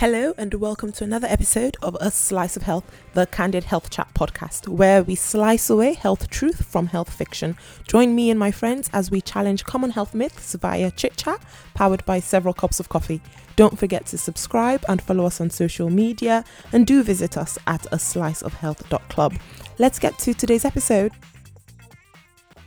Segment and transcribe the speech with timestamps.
[0.00, 4.08] Hello, and welcome to another episode of A Slice of Health, the Candid Health Chat
[4.14, 7.54] podcast, where we slice away health truth from health fiction.
[7.86, 11.42] Join me and my friends as we challenge common health myths via chit chat,
[11.74, 13.20] powered by several cups of coffee.
[13.56, 17.86] Don't forget to subscribe and follow us on social media, and do visit us at
[17.92, 19.34] a slice of sliceofhealth.club.
[19.76, 21.12] Let's get to today's episode.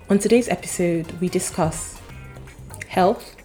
[0.07, 1.99] On today's episode, we discuss
[2.87, 3.35] health,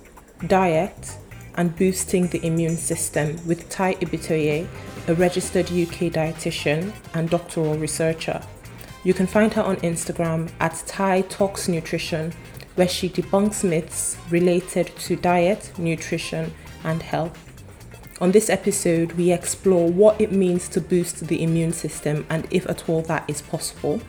[0.46, 1.16] diet,
[1.59, 4.66] and boosting the immune system with Tai Ibitoye,
[5.09, 8.41] a registered UK dietitian and doctoral researcher.
[9.03, 12.33] You can find her on Instagram at Tai Talks Nutrition,
[12.77, 16.55] where she debunks myths related to diet, nutrition,
[16.85, 17.37] and health.
[18.21, 22.69] On this episode, we explore what it means to boost the immune system and if
[22.69, 24.01] at all that is possible,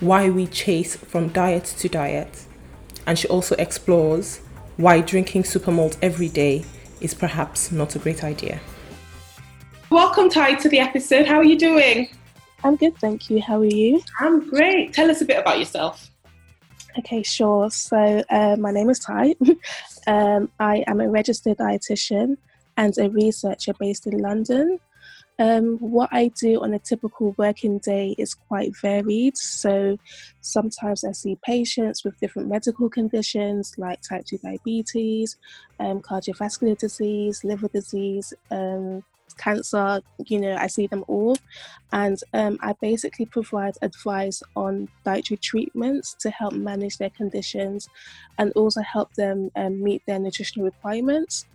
[0.00, 2.46] why we chase from diet to diet,
[3.06, 4.38] and she also explores
[4.76, 6.64] why drinking super malt every day
[7.00, 8.60] is perhaps not a great idea.
[9.90, 11.26] Welcome, Tai, to the episode.
[11.26, 12.08] How are you doing?
[12.62, 13.40] I'm good, thank you.
[13.40, 14.02] How are you?
[14.18, 14.92] I'm great.
[14.92, 16.10] Tell us a bit about yourself.
[16.98, 17.70] Okay, sure.
[17.70, 19.34] So, uh, my name is Tai.
[20.06, 22.36] um, I am a registered dietitian
[22.76, 24.78] and a researcher based in London.
[25.40, 29.38] Um, what I do on a typical working day is quite varied.
[29.38, 29.96] So
[30.42, 35.38] sometimes I see patients with different medical conditions like type 2 diabetes,
[35.80, 39.02] um, cardiovascular disease, liver disease, um,
[39.38, 41.36] cancer, you know, I see them all.
[41.92, 47.88] And um, I basically provide advice on dietary treatments to help manage their conditions
[48.38, 51.46] and also help them um, meet their nutritional requirements.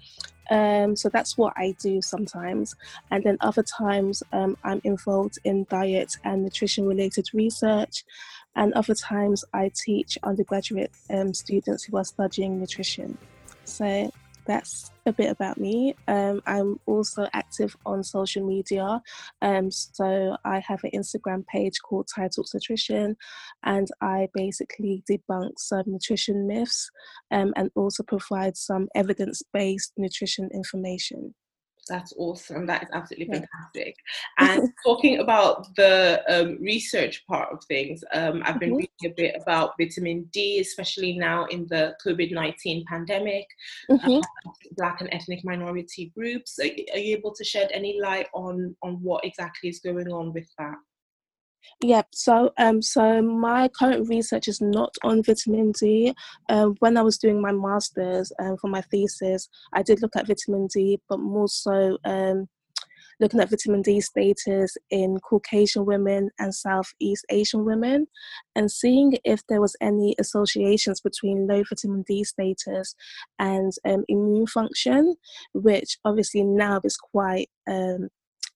[0.49, 2.75] Um, so that's what I do sometimes.
[3.11, 8.03] And then other times um, I'm involved in diet and nutrition related research.
[8.55, 13.17] And other times I teach undergraduate um, students who are studying nutrition.
[13.65, 14.11] So
[14.45, 15.95] that's a bit about me.
[16.07, 19.01] Um, I'm also active on social media.
[19.41, 23.17] Um, so I have an Instagram page called Tai Talks Nutrition,
[23.63, 26.89] and I basically debunk some nutrition myths
[27.31, 31.33] um, and also provide some evidence based nutrition information.
[31.87, 32.65] That's awesome.
[32.65, 33.95] That is absolutely fantastic.
[34.39, 38.87] And talking about the um, research part of things, um, I've been mm-hmm.
[39.03, 43.45] reading a bit about vitamin D, especially now in the COVID 19 pandemic,
[43.89, 44.17] mm-hmm.
[44.17, 46.57] uh, Black and ethnic minority groups.
[46.59, 50.33] Are, are you able to shed any light on, on what exactly is going on
[50.33, 50.75] with that?
[51.81, 56.13] Yeah, so um, so my current research is not on vitamin D.
[56.49, 60.27] Um, when I was doing my masters um, for my thesis, I did look at
[60.27, 62.47] vitamin D, but more so um,
[63.19, 68.07] looking at vitamin D status in Caucasian women and Southeast Asian women,
[68.55, 72.95] and seeing if there was any associations between low vitamin D status
[73.39, 75.15] and um, immune function,
[75.53, 78.09] which obviously now is quite um,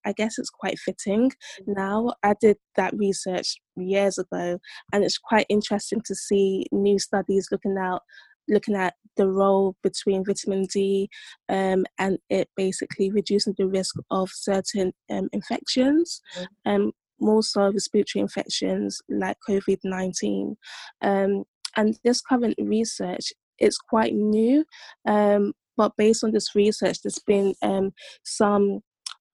[0.10, 1.32] I guess it's quite fitting
[1.68, 2.14] now.
[2.24, 4.60] I did that research years ago,
[4.92, 8.02] and it's quite interesting to see new studies looking out
[8.50, 11.08] looking at the role between vitamin D
[11.50, 16.72] um, and it basically reducing the risk of certain um, infections, mm-hmm.
[16.72, 20.58] um, more so respiratory infections like COVID 19.
[21.02, 21.44] Um,
[21.78, 24.66] and this current research is quite new,
[25.08, 27.92] um, but based on this research, there's been um,
[28.24, 28.82] some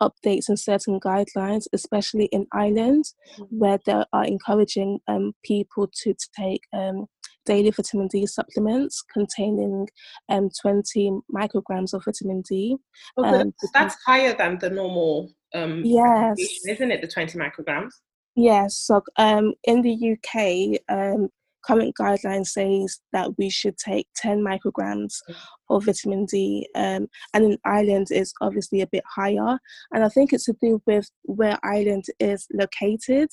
[0.01, 3.06] updates and certain guidelines, especially in Ireland,
[3.38, 3.57] mm-hmm.
[3.57, 7.06] where they are encouraging um, people to take um,
[7.45, 9.88] daily vitamin D supplements containing
[10.29, 12.75] um, 20 micrograms of vitamin D.
[13.17, 15.31] Okay, um, that's higher than the normal.
[15.53, 17.01] Um, yes, isn't it?
[17.01, 17.91] The 20 micrograms.
[18.35, 18.78] Yes.
[18.78, 21.29] So um, in the UK, um,
[21.66, 25.36] current guideline says that we should take 10 micrograms mm.
[25.70, 29.59] of vitamin D, um, and in Ireland it's obviously a bit higher.
[29.94, 33.30] And I think it's to do with where Ireland is located.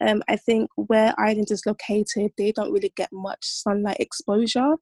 [0.00, 4.74] Um, I think where Ireland is located, they don't really get much sunlight exposure,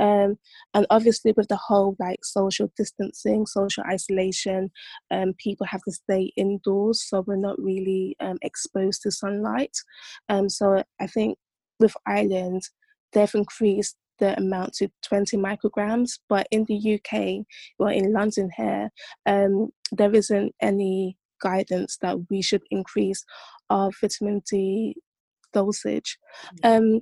[0.00, 0.38] um,
[0.74, 4.70] and obviously with the whole like social distancing, social isolation,
[5.10, 9.76] um, people have to stay indoors, so we're not really um, exposed to sunlight.
[10.28, 11.38] Um, so I think
[11.78, 12.62] with Ireland,
[13.12, 17.44] they've increased the amount to 20 micrograms, but in the UK,
[17.78, 18.90] well, in London here,
[19.26, 23.24] um, there isn't any guidance that we should increase
[23.68, 24.94] our vitamin D
[25.52, 26.18] dosage.
[26.62, 26.78] Mm.
[26.78, 27.00] Um,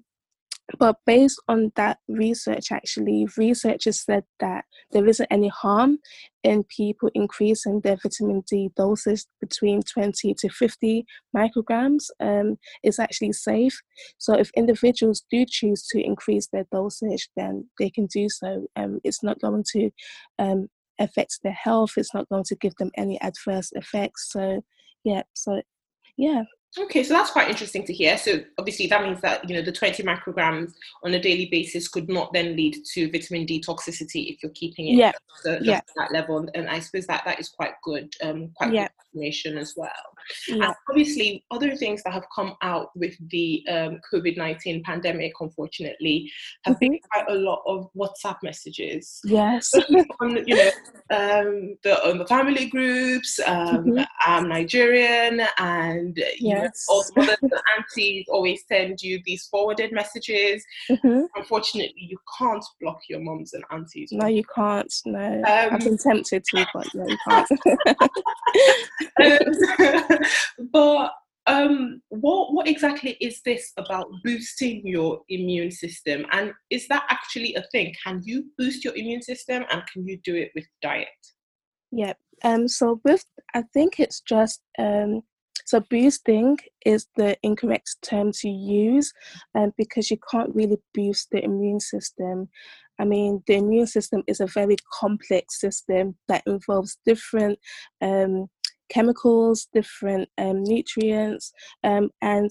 [0.78, 5.98] but based on that research, actually, researchers said that there isn't any harm
[6.42, 11.04] in people increasing their vitamin D doses between 20 to 50
[11.36, 12.04] micrograms.
[12.20, 13.80] Um, it's actually safe.
[14.18, 18.66] So if individuals do choose to increase their dosage, then they can do so.
[18.76, 19.90] Um, it's not going to
[20.38, 20.68] um,
[20.98, 21.92] affect their health.
[21.96, 24.30] It's not going to give them any adverse effects.
[24.30, 24.62] So,
[25.04, 25.62] yeah, so
[26.16, 26.44] yeah.
[26.78, 28.16] Okay, so that's quite interesting to hear.
[28.16, 30.72] So obviously that means that you know the 20 micrograms
[31.02, 34.88] on a daily basis could not then lead to vitamin D toxicity if you're keeping
[34.88, 35.12] it yeah.
[35.62, 35.80] yeah.
[35.96, 36.48] that level.
[36.54, 38.82] And I suppose that that is quite good, um, quite yeah.
[38.84, 39.90] good information as well.
[40.46, 40.66] Yeah.
[40.66, 46.30] And obviously, other things that have come out with the um, COVID 19 pandemic, unfortunately,
[46.64, 46.92] have Mm-hmm.
[46.92, 49.20] been quite a lot of WhatsApp messages.
[49.24, 49.72] Yes.
[50.20, 50.70] on, you know,
[51.10, 54.06] um, the, on the family groups, um, Mhm.
[54.20, 56.16] I'm Nigerian, and
[56.54, 56.86] know, Yes.
[56.86, 60.64] the mothers and aunties always send you these forwarded messages.
[60.90, 61.26] Mhm.
[61.36, 64.10] Unfortunately, you can't block your moms and aunties.
[64.12, 64.92] No, you can't.
[65.06, 67.48] No, Um, I've been tempted to, but no, you can't.
[69.22, 70.18] Um,
[70.72, 71.12] but
[71.46, 76.26] um, what what exactly is this about boosting your immune system?
[76.32, 77.94] And is that actually a thing?
[78.04, 81.08] Can you boost your immune system, and can you do it with diet?
[81.92, 82.12] yeah.
[82.44, 82.68] Um.
[82.68, 83.24] So with,
[83.54, 85.22] I think it's just um.
[85.70, 89.12] So boosting is the incorrect term to use,
[89.54, 92.48] um, because you can't really boost the immune system.
[92.98, 97.60] I mean, the immune system is a very complex system that involves different
[98.02, 98.48] um,
[98.88, 101.52] chemicals, different um, nutrients,
[101.84, 102.50] um, and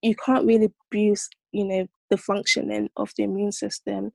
[0.00, 4.10] you can't really boost, you know, the functioning of the immune system.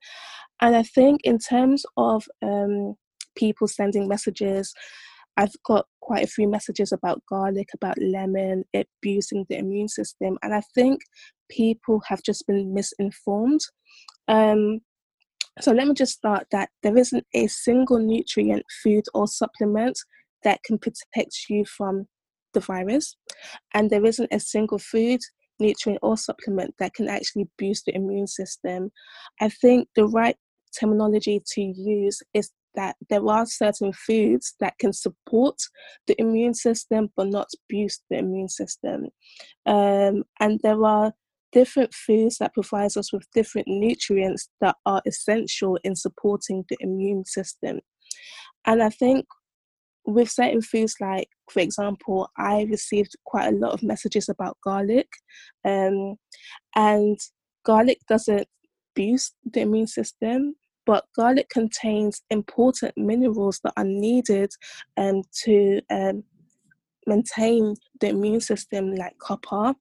[0.59, 2.95] And I think in terms of um,
[3.37, 4.73] people sending messages,
[5.37, 10.37] I've got quite a few messages about garlic, about lemon, it boosting the immune system,
[10.43, 10.99] and I think
[11.49, 13.61] people have just been misinformed.
[14.27, 14.81] Um,
[15.61, 19.97] so let me just start that there isn't a single nutrient, food, or supplement
[20.43, 22.05] that can protect you from
[22.53, 23.15] the virus,
[23.73, 25.21] and there isn't a single food,
[25.59, 28.91] nutrient, or supplement that can actually boost the immune system.
[29.39, 30.35] I think the right
[30.77, 35.55] terminology to use is that there are certain foods that can support
[36.07, 39.07] the immune system but not boost the immune system.
[39.65, 41.13] Um, and there are
[41.51, 47.25] different foods that provides us with different nutrients that are essential in supporting the immune
[47.25, 47.79] system.
[48.65, 49.25] And I think
[50.05, 55.07] with certain foods like for example i received quite a lot of messages about garlic
[55.65, 56.15] um,
[56.75, 57.17] and
[57.65, 58.47] garlic doesn't
[58.95, 60.55] boost the immune system
[60.85, 64.51] but garlic contains important minerals that are needed
[64.97, 66.23] um, to um,
[67.07, 69.73] maintain the immune system like copper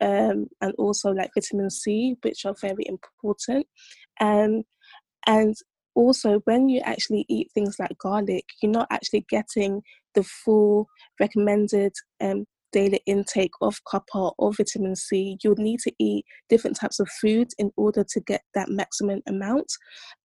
[0.00, 3.66] um, and also like vitamin c which are very important.
[4.20, 4.62] Um,
[5.26, 5.54] and
[5.94, 9.82] also when you actually eat things like garlic you're not actually getting
[10.14, 10.86] the full
[11.18, 17.00] recommended um, daily intake of copper or vitamin c you'll need to eat different types
[17.00, 19.70] of food in order to get that maximum amount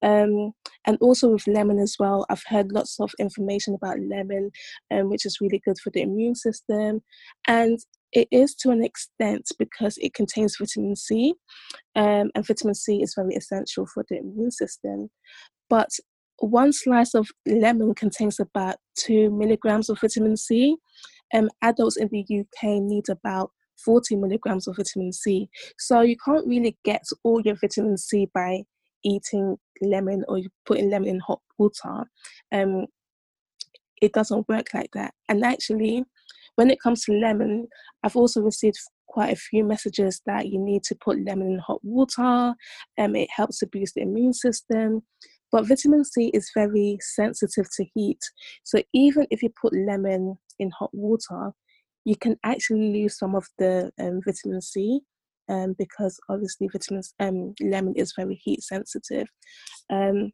[0.02, 0.52] um,
[0.86, 4.52] and also with lemon as well i've heard lots of information about lemon
[4.92, 7.02] um, which is really good for the immune system
[7.48, 7.80] and
[8.14, 11.34] it is to an extent because it contains vitamin c
[11.96, 15.10] um, and vitamin c is very essential for the immune system
[15.70, 15.90] but
[16.42, 20.76] one slice of lemon contains about two milligrams of vitamin C.
[21.34, 23.52] Um, adults in the UK need about
[23.84, 25.50] 40 milligrams of vitamin C.
[25.78, 28.64] So you can't really get all your vitamin C by
[29.04, 32.06] eating lemon or putting lemon in hot water.
[32.52, 32.86] Um,
[34.02, 35.14] it doesn't work like that.
[35.30, 36.04] And actually,
[36.56, 37.68] when it comes to lemon,
[38.04, 41.80] I've also received quite a few messages that you need to put lemon in hot
[41.84, 42.56] water.
[42.98, 45.04] Um, it helps to boost the immune system.
[45.52, 48.20] But vitamin C is very sensitive to heat.
[48.64, 51.52] So even if you put lemon in hot water,
[52.06, 55.02] you can actually lose some of the um, vitamin C
[55.50, 59.28] um, because obviously vitamin um, lemon is very heat sensitive.
[59.92, 60.32] Um,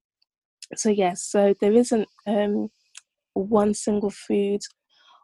[0.75, 2.69] so yes, so there isn't um,
[3.33, 4.59] one single food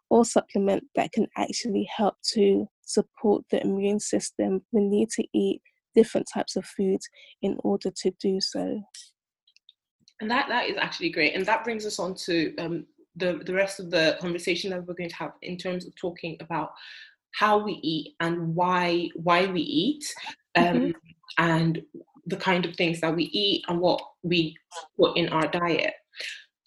[0.09, 4.61] or supplement that can actually help to support the immune system.
[4.71, 5.61] We need to eat
[5.95, 7.07] different types of foods
[7.41, 8.81] in order to do so.
[10.21, 11.35] And that, that is actually great.
[11.35, 14.93] And that brings us on to um, the, the rest of the conversation that we're
[14.93, 16.71] going to have in terms of talking about
[17.33, 20.05] how we eat and why why we eat
[20.55, 20.91] um, mm-hmm.
[21.37, 21.81] and
[22.27, 24.55] the kind of things that we eat and what we
[24.97, 25.93] put in our diet.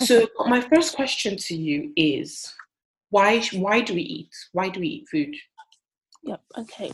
[0.03, 2.53] So my first question to you is
[3.11, 4.31] why why do we eat?
[4.53, 5.35] Why do we eat food?
[6.25, 6.93] Yep, okay.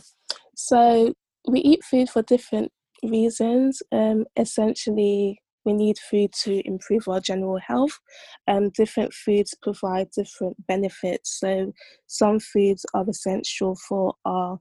[0.55, 1.13] So
[1.47, 2.71] we eat food for different
[3.03, 3.81] reasons.
[3.91, 7.99] Um, essentially we need food to improve our general health.
[8.47, 11.39] Um, different foods provide different benefits.
[11.39, 11.73] So,
[12.07, 14.59] some foods are essential for our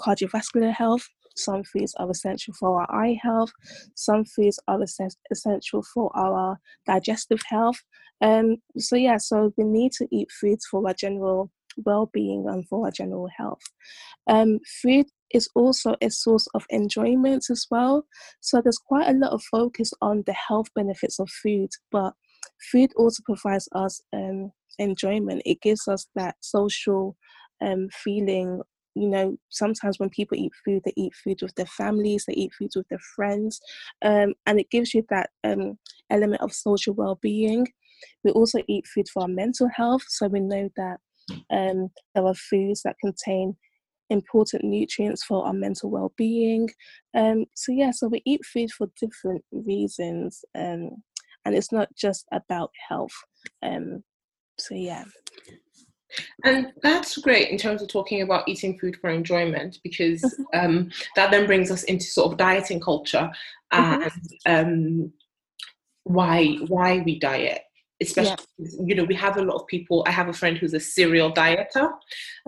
[0.00, 3.52] cardiovascular health, some foods are essential for our eye health,
[3.94, 4.80] some foods are
[5.30, 7.82] essential for our digestive health.
[8.20, 11.50] Um, so, yeah, so we need to eat foods for our general
[11.84, 13.62] well being and for our general health.
[14.26, 18.04] Um, food is also a source of enjoyment as well.
[18.40, 22.12] So, there's quite a lot of focus on the health benefits of food, but
[22.70, 25.42] food also provides us um, enjoyment.
[25.44, 27.16] It gives us that social
[27.62, 28.62] um, feeling
[28.94, 32.52] you know sometimes when people eat food they eat food with their families they eat
[32.58, 33.60] food with their friends
[34.04, 35.78] um, and it gives you that um,
[36.10, 37.66] element of social well-being
[38.24, 40.98] we also eat food for our mental health so we know that
[41.50, 43.56] um, there are foods that contain
[44.10, 46.68] important nutrients for our mental well-being
[47.14, 50.90] um, so yeah so we eat food for different reasons um,
[51.44, 53.14] and it's not just about health
[53.62, 54.02] um,
[54.58, 55.04] so yeah
[56.44, 60.60] and that's great in terms of talking about eating food for enjoyment because mm-hmm.
[60.60, 63.30] um, that then brings us into sort of dieting culture
[63.72, 64.08] mm-hmm.
[64.46, 65.12] and um,
[66.04, 67.62] why why we diet
[68.02, 68.68] especially yeah.
[68.84, 71.32] you know we have a lot of people i have a friend who's a serial
[71.32, 71.90] dieter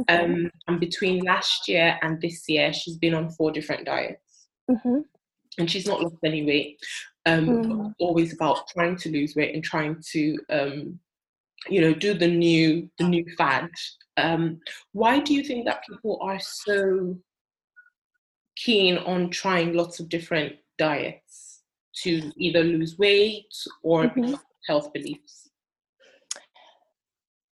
[0.01, 0.17] okay.
[0.17, 4.99] um, and between last year and this year she's been on four different diets mm-hmm.
[5.59, 6.79] and she's not lost any weight
[7.27, 7.95] um, mm.
[8.01, 10.99] always about trying to lose weight and trying to um,
[11.69, 13.71] you know do the new the new fad
[14.17, 14.61] um,
[14.93, 17.17] why do you think that people are so
[18.57, 21.63] keen on trying lots of different diets
[22.03, 24.35] to either lose weight or mm-hmm.
[24.67, 25.51] Health beliefs.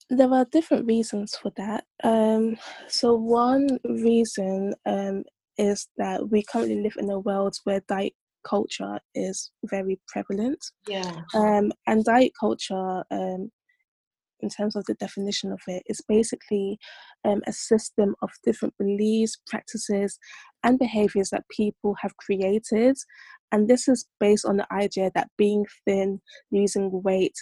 [0.08, 1.84] There are different reasons for that.
[2.04, 2.56] Um,
[2.88, 5.25] so one reason um,
[5.58, 8.12] is that we currently live in a world where diet
[8.44, 10.64] culture is very prevalent.
[10.86, 11.22] Yeah.
[11.34, 13.50] Um, and diet culture um,
[14.40, 16.78] in terms of the definition of it, is basically
[17.25, 20.18] um, a system of different beliefs, practices,
[20.62, 22.96] and behaviors that people have created.
[23.53, 27.35] And this is based on the idea that being thin, losing weight,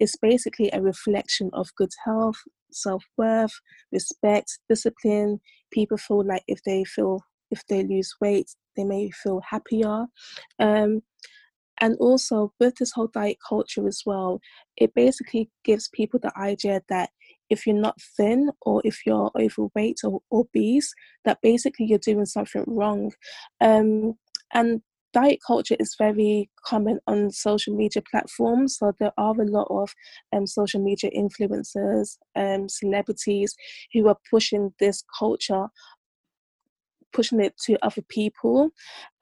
[0.00, 2.36] is basically a reflection of good health,
[2.70, 3.52] self worth,
[3.92, 5.40] respect, discipline.
[5.72, 10.06] People feel like if they feel if they lose weight, they may feel happier.
[10.58, 11.02] Um,
[11.80, 14.40] and also with this whole diet culture as well,
[14.76, 17.10] it basically gives people the idea that
[17.50, 20.92] if you're not thin or if you're overweight or obese,
[21.24, 23.12] that basically you're doing something wrong.
[23.60, 24.14] Um,
[24.52, 28.76] and diet culture is very common on social media platforms.
[28.78, 29.94] So there are a lot of
[30.34, 33.54] um, social media influencers, um, celebrities
[33.92, 35.68] who are pushing this culture
[37.12, 38.70] pushing it to other people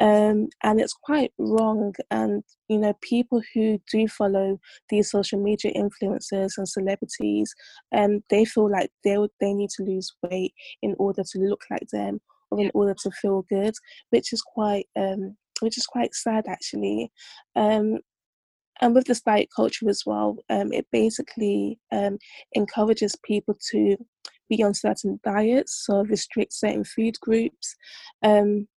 [0.00, 5.72] um, and it's quite wrong and you know people who do follow these social media
[5.72, 7.54] influencers and celebrities
[7.94, 10.52] um, they feel like they they need to lose weight
[10.82, 13.74] in order to look like them or in order to feel good
[14.10, 17.10] which is quite um, which is quite sad actually
[17.54, 17.98] um,
[18.80, 22.18] and with this diet culture as well, um, it basically um,
[22.54, 23.96] encourages people to
[24.48, 27.74] be on certain diets, so restrict certain food groups,
[28.22, 28.68] um,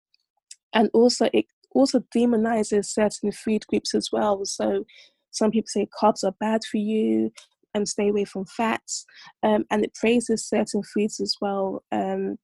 [0.72, 4.44] and also it also demonizes certain food groups as well.
[4.44, 4.84] So
[5.30, 7.32] some people say carbs are bad for you
[7.74, 9.04] and stay away from fats,
[9.42, 11.82] um, and it praises certain foods as well.
[11.90, 12.38] Um,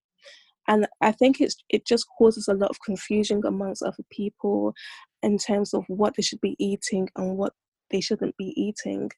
[0.68, 4.74] and I think it's it just causes a lot of confusion amongst other people
[5.22, 7.52] in terms of what they should be eating and what
[7.90, 9.10] they shouldn't be eating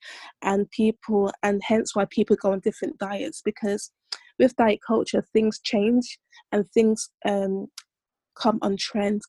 [0.43, 3.91] and people and hence why people go on different diets because
[4.39, 6.19] with diet culture things change
[6.53, 7.67] and things um,
[8.37, 9.23] come on trend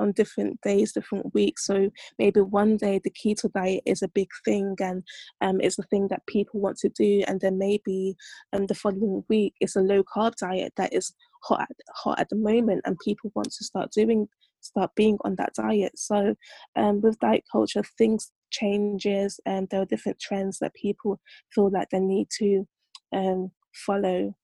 [0.00, 1.66] on different days, different weeks.
[1.66, 5.02] So maybe one day the keto diet is a big thing and
[5.40, 8.16] um, it's a thing that people want to do, and then maybe
[8.52, 12.28] um, the following week it's a low carb diet that is hot at, hot at
[12.28, 14.28] the moment, and people want to start doing
[14.60, 15.92] start being on that diet.
[15.96, 16.34] So
[16.76, 21.20] um, with diet culture, things changes and there are different trends that people
[21.54, 22.66] feel like they need to
[23.12, 24.34] um, follow,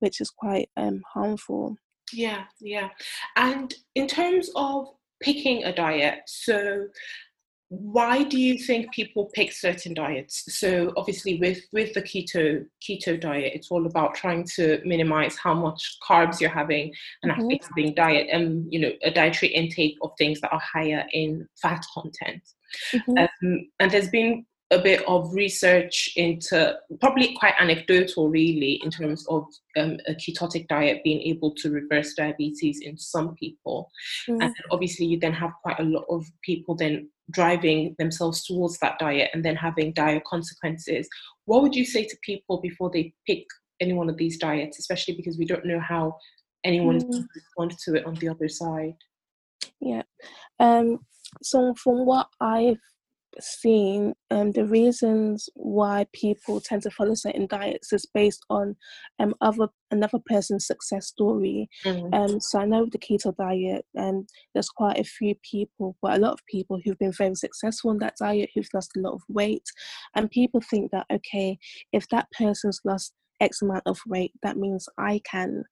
[0.00, 1.76] which is quite um, harmful.
[2.12, 2.90] Yeah, yeah.
[3.36, 4.88] And in terms of
[5.22, 6.86] picking a diet, so
[7.74, 13.18] why do you think people pick certain diets so obviously with with the keto keto
[13.18, 17.46] diet it's all about trying to minimize how much carbs you're having and mm-hmm.
[17.46, 21.82] affecting diet and you know a dietary intake of things that are higher in fat
[21.94, 22.42] content
[22.92, 23.16] mm-hmm.
[23.16, 29.26] um, and there's been a bit of research into probably quite anecdotal really in terms
[29.28, 29.44] of
[29.76, 33.90] um, a ketotic diet being able to reverse diabetes in some people
[34.28, 34.42] mm.
[34.42, 38.98] and obviously you then have quite a lot of people then driving themselves towards that
[38.98, 41.08] diet and then having dire consequences
[41.44, 43.44] what would you say to people before they pick
[43.80, 46.16] any one of these diets especially because we don't know how
[46.64, 47.24] anyone mm.
[47.34, 48.94] respond to it on the other side?
[49.80, 50.02] Yeah.
[50.58, 51.00] Um,
[51.42, 52.78] so from what I've
[53.40, 58.76] seen um, the reasons why people tend to follow certain diets is based on
[59.18, 61.68] um, other another person's success story.
[61.84, 62.14] Mm.
[62.14, 66.20] Um, so I know the keto diet, um, there's quite a few people, but a
[66.20, 69.22] lot of people who've been very successful on that diet, who've lost a lot of
[69.28, 69.66] weight,
[70.14, 71.58] and people think that okay,
[71.92, 73.12] if that person's lost
[73.42, 75.64] X amount of weight, that means I can.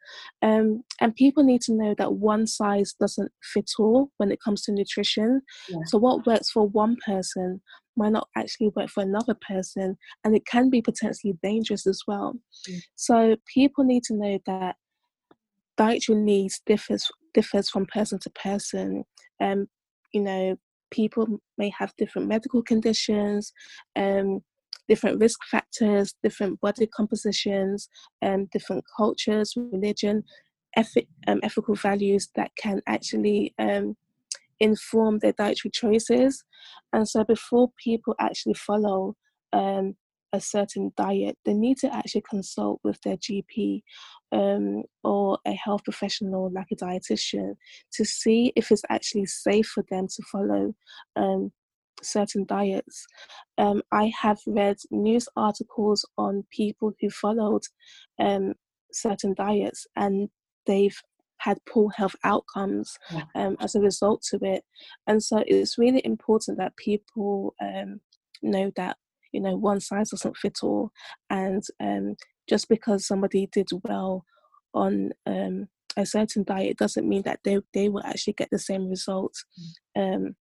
[0.42, 4.62] Um, and people need to know that one size doesn't fit all when it comes
[4.62, 5.40] to nutrition.
[5.68, 5.78] Yeah.
[5.86, 7.62] So, what works for one person
[7.96, 12.34] might not actually work for another person, and it can be potentially dangerous as well.
[12.68, 12.80] Mm.
[12.96, 14.76] So, people need to know that
[15.76, 19.04] dietary needs differs differs from person to person.
[19.40, 19.68] Um,
[20.12, 20.56] you know,
[20.90, 23.52] people may have different medical conditions.
[23.96, 24.40] Um,
[24.90, 27.88] different risk factors, different body compositions,
[28.22, 30.24] um, different cultures, religion,
[30.76, 33.96] ethic, um, ethical values that can actually um,
[34.58, 36.42] inform their dietary choices.
[36.92, 39.14] And so before people actually follow
[39.52, 39.94] um,
[40.32, 43.82] a certain diet, they need to actually consult with their GP
[44.32, 47.54] um, or a health professional like a dietitian
[47.92, 50.74] to see if it's actually safe for them to follow
[51.14, 51.52] um,
[52.02, 53.06] certain diets.
[53.58, 57.62] Um, I have read news articles on people who followed
[58.18, 58.54] um,
[58.92, 60.28] certain diets and
[60.66, 60.96] they've
[61.38, 62.96] had poor health outcomes
[63.34, 64.62] um, as a result of it.
[65.06, 68.00] And so it's really important that people um,
[68.42, 68.96] know that
[69.32, 70.90] you know one size doesn't fit all,
[71.28, 72.16] and um,
[72.48, 74.24] just because somebody did well
[74.74, 78.88] on um, a certain diet doesn't mean that they they will actually get the same
[78.88, 79.44] results.
[79.96, 80.14] Mm.
[80.14, 80.36] Um,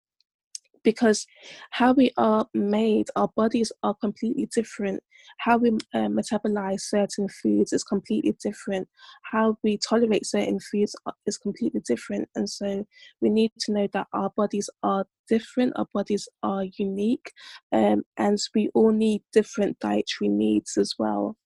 [0.84, 1.26] because
[1.72, 5.02] how we are made, our bodies are completely different.
[5.40, 8.88] How we uh, metabolize certain foods is completely different.
[9.32, 10.96] How we tolerate certain foods
[11.26, 12.30] is completely different.
[12.36, 12.86] And so
[13.22, 17.32] we need to know that our bodies are different, our bodies are unique,
[17.72, 21.38] um, and we all need different dietary needs as well.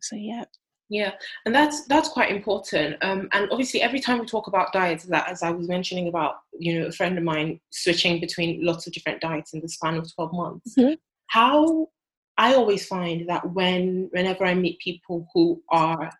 [0.00, 0.44] So, yeah.
[0.90, 1.12] Yeah,
[1.44, 2.96] and that's that's quite important.
[3.02, 6.36] Um, and obviously, every time we talk about diets, that as I was mentioning about,
[6.58, 9.96] you know, a friend of mine switching between lots of different diets in the span
[9.96, 10.74] of twelve months.
[10.78, 10.94] Mm-hmm.
[11.26, 11.88] How
[12.38, 16.10] I always find that when whenever I meet people who are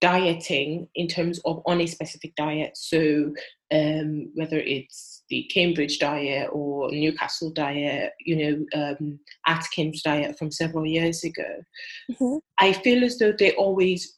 [0.00, 3.32] dieting in terms of on a specific diet, so
[3.72, 10.50] um, whether it's the Cambridge diet or Newcastle diet, you know, um, Atkins diet from
[10.50, 11.62] several years ago,
[12.10, 12.38] mm-hmm.
[12.58, 14.16] I feel as though they always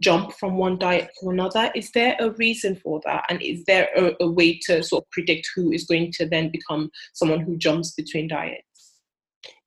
[0.00, 1.70] jump from one diet to another.
[1.74, 3.24] Is there a reason for that?
[3.28, 6.50] And is there a, a way to sort of predict who is going to then
[6.50, 8.62] become someone who jumps between diets?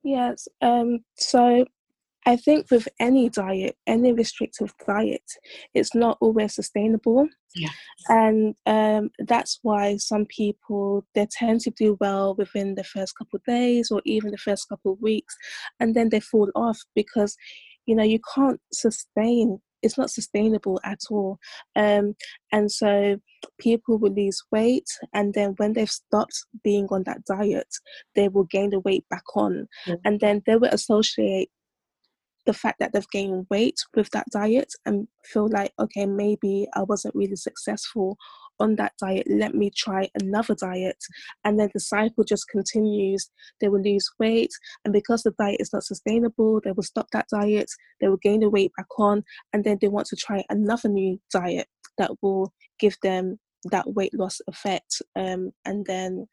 [0.04, 0.46] Yes.
[0.60, 1.64] Um, so
[2.24, 5.24] I think with any diet, any restrictive diet,
[5.74, 7.28] it's not always sustainable.
[7.54, 7.70] Yeah.
[8.08, 13.38] And um, that's why some people they tend to do well within the first couple
[13.38, 15.36] of days or even the first couple of weeks,
[15.80, 17.36] and then they fall off because
[17.86, 19.58] you know you can't sustain.
[19.82, 21.40] It's not sustainable at all.
[21.74, 22.14] Um,
[22.52, 23.18] and so
[23.58, 27.66] people will lose weight, and then when they've stopped being on that diet,
[28.14, 29.94] they will gain the weight back on, mm-hmm.
[30.04, 31.50] and then they will associate
[32.46, 36.82] the fact that they've gained weight with that diet and feel like, okay, maybe I
[36.82, 38.16] wasn't really successful
[38.58, 39.26] on that diet.
[39.28, 40.96] Let me try another diet.
[41.44, 43.30] And then the cycle just continues.
[43.60, 44.50] They will lose weight.
[44.84, 47.70] And because the diet is not sustainable, they will stop that diet.
[48.00, 49.24] They will gain the weight back on.
[49.52, 53.38] And then they want to try another new diet that will give them
[53.70, 55.00] that weight loss effect.
[55.16, 56.26] Um, and then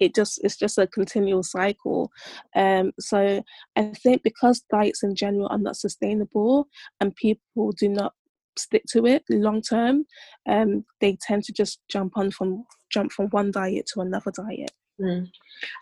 [0.00, 2.10] it just it's just a continual cycle
[2.54, 3.42] um, so
[3.76, 6.68] i think because diets in general are not sustainable
[7.00, 8.12] and people do not
[8.58, 10.04] stick to it long term
[10.48, 14.72] um, they tend to just jump on from jump from one diet to another diet
[15.00, 15.28] Mm.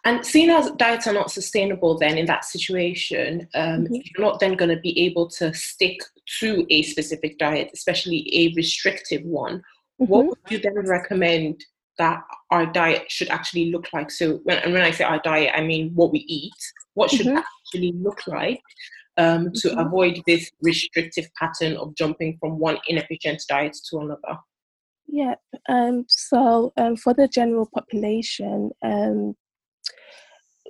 [0.04, 3.94] And seeing as diets are not sustainable, then in that situation, um, mm-hmm.
[3.94, 6.00] you're not then going to be able to stick
[6.40, 9.58] to a specific diet, especially a restrictive one.
[10.00, 10.04] Mm-hmm.
[10.06, 11.64] What would you then recommend
[11.98, 14.10] that our diet should actually look like.
[14.10, 16.52] So when, and when I say our diet, I mean what we eat.
[16.94, 17.38] What should mm-hmm.
[17.38, 18.62] actually look like
[19.16, 19.78] um, to mm-hmm.
[19.78, 24.38] avoid this restrictive pattern of jumping from one inefficient diet to another?
[25.06, 25.34] Yeah.
[25.68, 29.34] Um, so um, for the general population, um,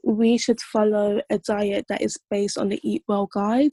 [0.04, 3.70] we should follow a diet that is based on the Eat Well guide.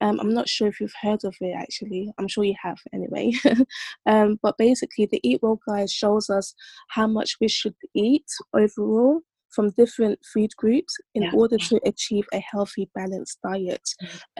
[0.00, 2.12] Um, I'm not sure if you've heard of it actually.
[2.18, 3.32] I'm sure you have anyway.
[4.06, 6.54] um, but basically, the Eat Well guide shows us
[6.88, 11.30] how much we should eat overall from different food groups in yeah.
[11.34, 13.86] order to achieve a healthy, balanced diet.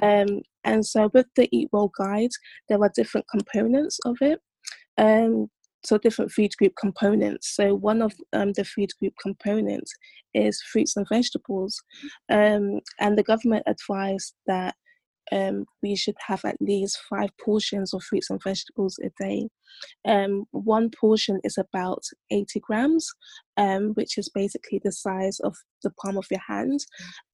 [0.01, 0.33] Mm-hmm.
[0.35, 2.31] Um, and so, with the Eat Well guide,
[2.69, 4.41] there are different components of it.
[4.99, 5.49] Um,
[5.85, 7.55] so different food group components.
[7.55, 9.93] So one of um, the food group components
[10.35, 11.83] is fruits and vegetables,
[12.31, 14.75] um, and the government advised that
[15.31, 19.49] um, we should have at least five portions of fruits and vegetables a day.
[20.07, 23.09] Um, one portion is about 80 grams,
[23.57, 26.81] um, which is basically the size of the palm of your hand.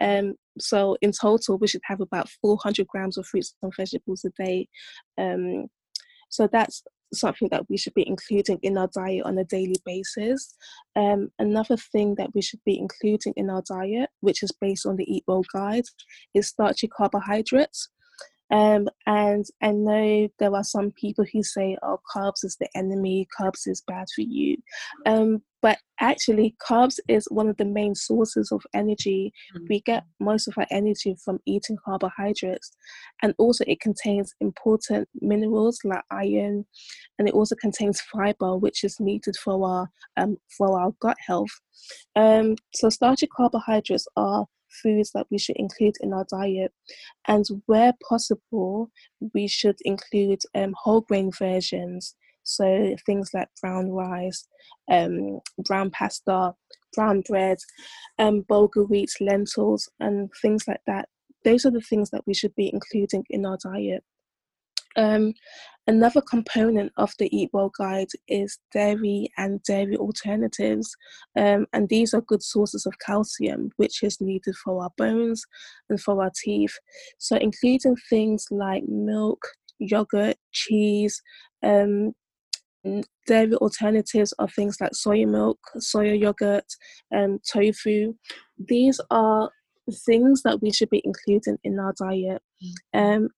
[0.00, 4.30] Um, so in total, we should have about 400 grams of fruits and vegetables a
[4.42, 4.68] day.
[6.30, 6.82] So that's
[7.12, 10.54] something that we should be including in our diet on a daily basis.
[10.96, 14.96] Um, another thing that we should be including in our diet, which is based on
[14.96, 15.84] the Eat Well guide,
[16.34, 17.88] is starchy carbohydrates.
[18.50, 23.28] Um, and I know there are some people who say, oh, carbs is the enemy,
[23.38, 24.56] carbs is bad for you.
[25.06, 29.32] Um, but actually, carbs is one of the main sources of energy.
[29.54, 29.66] Mm-hmm.
[29.68, 32.70] We get most of our energy from eating carbohydrates.
[33.22, 36.64] And also, it contains important minerals like iron,
[37.18, 41.50] and it also contains fiber, which is needed for our, um, for our gut health.
[42.14, 44.46] Um, so, starchy carbohydrates are
[44.82, 46.72] foods that we should include in our diet.
[47.26, 48.90] And where possible,
[49.34, 52.14] we should include um, whole grain versions.
[52.42, 54.48] So things like brown rice,
[54.90, 56.54] um, brown pasta,
[56.94, 57.58] brown bread,
[58.18, 61.08] um, bulgur wheat, lentils, and things like that.
[61.44, 64.02] Those are the things that we should be including in our diet.
[64.96, 65.34] Um,
[65.88, 70.94] another component of the Eat Well guide is dairy and dairy alternatives,
[71.36, 75.42] um, and these are good sources of calcium, which is needed for our bones
[75.88, 76.78] and for our teeth.
[77.18, 79.40] So, including things like milk,
[79.78, 81.20] yogurt, cheese,
[81.64, 82.12] um,
[83.26, 86.66] dairy alternatives are things like soy milk, soya yogurt,
[87.14, 88.14] um, tofu.
[88.58, 89.50] These are
[90.06, 92.42] things that we should be including in our diet.
[92.62, 92.98] Mm-hmm.
[92.98, 93.28] Um,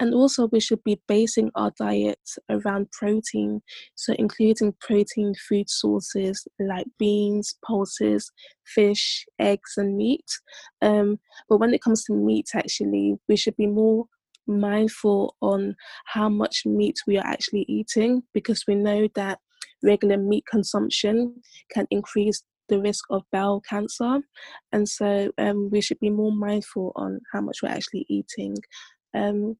[0.00, 2.18] and also, we should be basing our diet
[2.50, 3.62] around protein,
[3.94, 8.32] so including protein food sources like beans, pulses,
[8.66, 10.24] fish, eggs, and meat.
[10.82, 14.06] Um, but when it comes to meat, actually, we should be more
[14.46, 15.76] mindful on
[16.06, 19.38] how much meat we are actually eating because we know that
[19.82, 21.36] regular meat consumption
[21.70, 24.20] can increase the risk of bowel cancer
[24.72, 28.54] and so um, we should be more mindful on how much we're actually eating
[29.14, 29.56] um,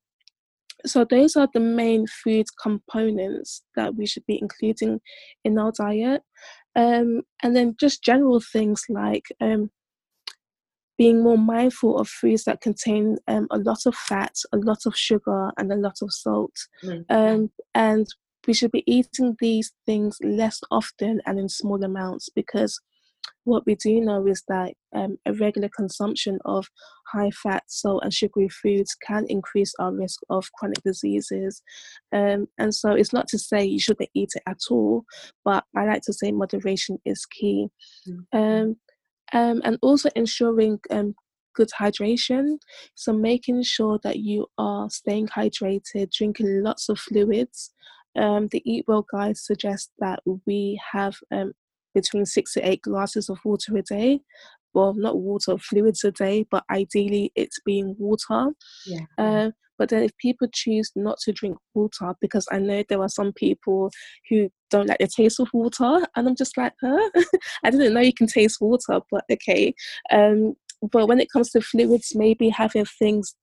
[0.86, 5.00] so those are the main food components that we should be including
[5.44, 6.22] in our diet
[6.76, 9.70] um, and then just general things like um,
[10.96, 14.96] being more mindful of foods that contain um, a lot of fat a lot of
[14.96, 17.48] sugar and a lot of salt mm.
[17.74, 18.06] and
[18.46, 22.80] we should be eating these things less often and in small amounts because
[23.44, 26.66] what we do know is that um, a regular consumption of
[27.12, 31.62] high fat, salt, and sugary foods can increase our risk of chronic diseases.
[32.12, 35.04] Um, and so it's not to say you shouldn't eat it at all,
[35.44, 37.68] but I like to say moderation is key.
[38.32, 38.76] Um,
[39.32, 41.14] um and also ensuring um,
[41.54, 42.58] good hydration.
[42.94, 47.72] So making sure that you are staying hydrated, drinking lots of fluids.
[48.16, 51.52] Um, the Eat Well guide suggests that we have um,
[51.94, 54.20] between six to eight glasses of water a day.
[54.72, 58.50] Well, not water, fluids a day, but ideally it's being water.
[58.87, 59.04] Yeah.
[59.16, 63.09] Uh, but then if people choose not to drink water, because I know there are
[63.09, 63.90] some people
[64.28, 67.11] who don't like the taste of water, and I'm just like, huh?
[67.64, 69.74] I didn't know you can taste water, but okay.
[70.11, 70.54] Um,
[70.90, 73.35] but when it comes to fluids, maybe having things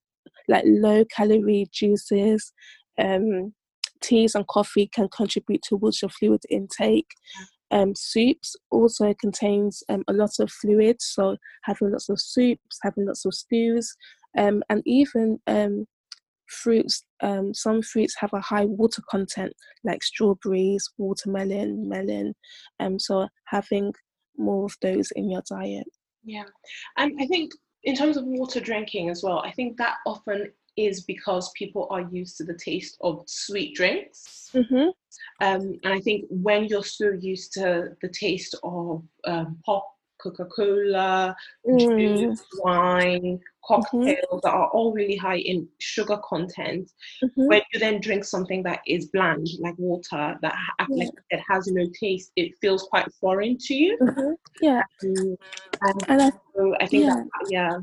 [0.48, 2.54] like low calorie juices,
[2.98, 3.54] um,
[4.02, 7.08] teas and coffee can contribute towards your fluid intake.
[7.72, 13.06] Um, soups also contains um, a lot of fluids, so having lots of soups, having
[13.06, 13.96] lots of stews,
[14.38, 15.86] um, and even um,
[16.52, 17.04] fruits.
[17.22, 19.54] Um, some fruits have a high water content,
[19.84, 22.34] like strawberries, watermelon, melon.
[22.80, 23.94] Um, so having
[24.38, 25.88] more of those in your diet.
[26.24, 26.46] Yeah,
[26.98, 27.52] and I think
[27.84, 32.08] in terms of water drinking as well, I think that often is because people are
[32.12, 34.50] used to the taste of sweet drinks.
[34.54, 34.90] Mm-hmm.
[35.42, 39.88] Um, and I think when you're so used to the taste of um, pop,
[40.22, 41.36] Coca Cola,
[41.68, 41.80] mm.
[41.80, 43.36] juice, wine, mm-hmm.
[43.66, 44.38] cocktails mm-hmm.
[44.44, 46.92] that are all really high in sugar content,
[47.24, 47.48] mm-hmm.
[47.48, 50.56] when you then drink something that is bland, like water, that
[50.90, 53.98] like it has no taste, it feels quite foreign to you.
[54.02, 54.32] Mm-hmm.
[54.62, 54.84] Yeah.
[55.04, 55.38] Um,
[55.82, 57.16] and, and I, so I think yeah.
[57.16, 57.78] That, yeah.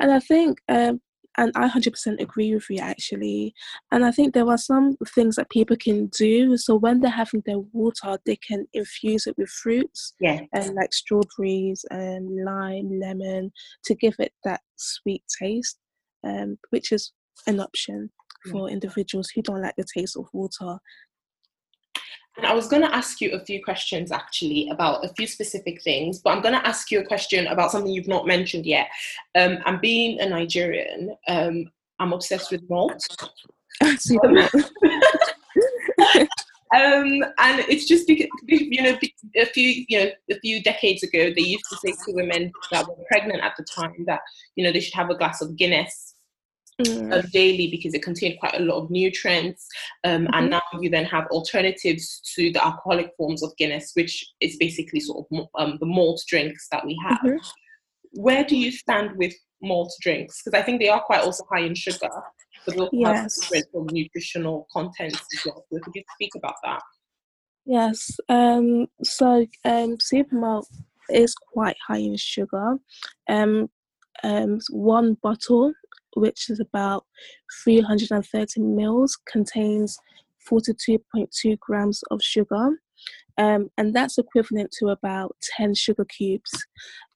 [0.00, 1.00] And I think um,
[1.36, 3.54] and I 100% agree with you actually.
[3.90, 6.56] And I think there are some things that people can do.
[6.56, 10.92] So when they're having their water, they can infuse it with fruits, yeah, and like
[10.92, 13.52] strawberries and lime, lemon,
[13.84, 15.78] to give it that sweet taste,
[16.24, 17.12] um, which is
[17.46, 18.10] an option
[18.50, 20.78] for individuals who don't like the taste of water.
[22.36, 25.82] And I was going to ask you a few questions actually about a few specific
[25.82, 28.88] things, but I'm going to ask you a question about something you've not mentioned yet.
[29.36, 31.70] Um, and being a Nigerian, um,
[32.00, 33.00] I'm obsessed with malt.
[36.74, 38.98] Um, and it's just because you know
[39.36, 42.88] a few you know a few decades ago they used to say to women that
[42.88, 44.20] were pregnant at the time that
[44.56, 46.13] you know they should have a glass of Guinness
[46.80, 47.30] mm.
[47.30, 49.66] daily because it contained quite a lot of nutrients.
[50.04, 50.34] Um, mm-hmm.
[50.34, 55.00] And now you then have alternatives to the alcoholic forms of Guinness, which is basically
[55.00, 57.18] sort of um, the malt drinks that we have.
[57.18, 58.20] Mm-hmm.
[58.22, 60.42] Where do you stand with malt drinks?
[60.42, 62.10] Because I think they are quite also high in sugar
[62.66, 63.42] but also yes.
[63.42, 65.64] have different nutritional contents as well.
[65.70, 66.82] So could you speak about that?
[67.66, 68.10] Yes.
[68.28, 69.96] Um, so um,
[70.30, 70.68] malt
[71.10, 72.76] is quite high in sugar.
[73.28, 73.68] Um,
[74.22, 75.72] um, one bottle,
[76.14, 77.04] which is about
[77.64, 79.98] 330 mils, contains
[80.50, 82.70] 42.2 grams of sugar.
[83.36, 86.66] Um, and that's equivalent to about 10 sugar cubes.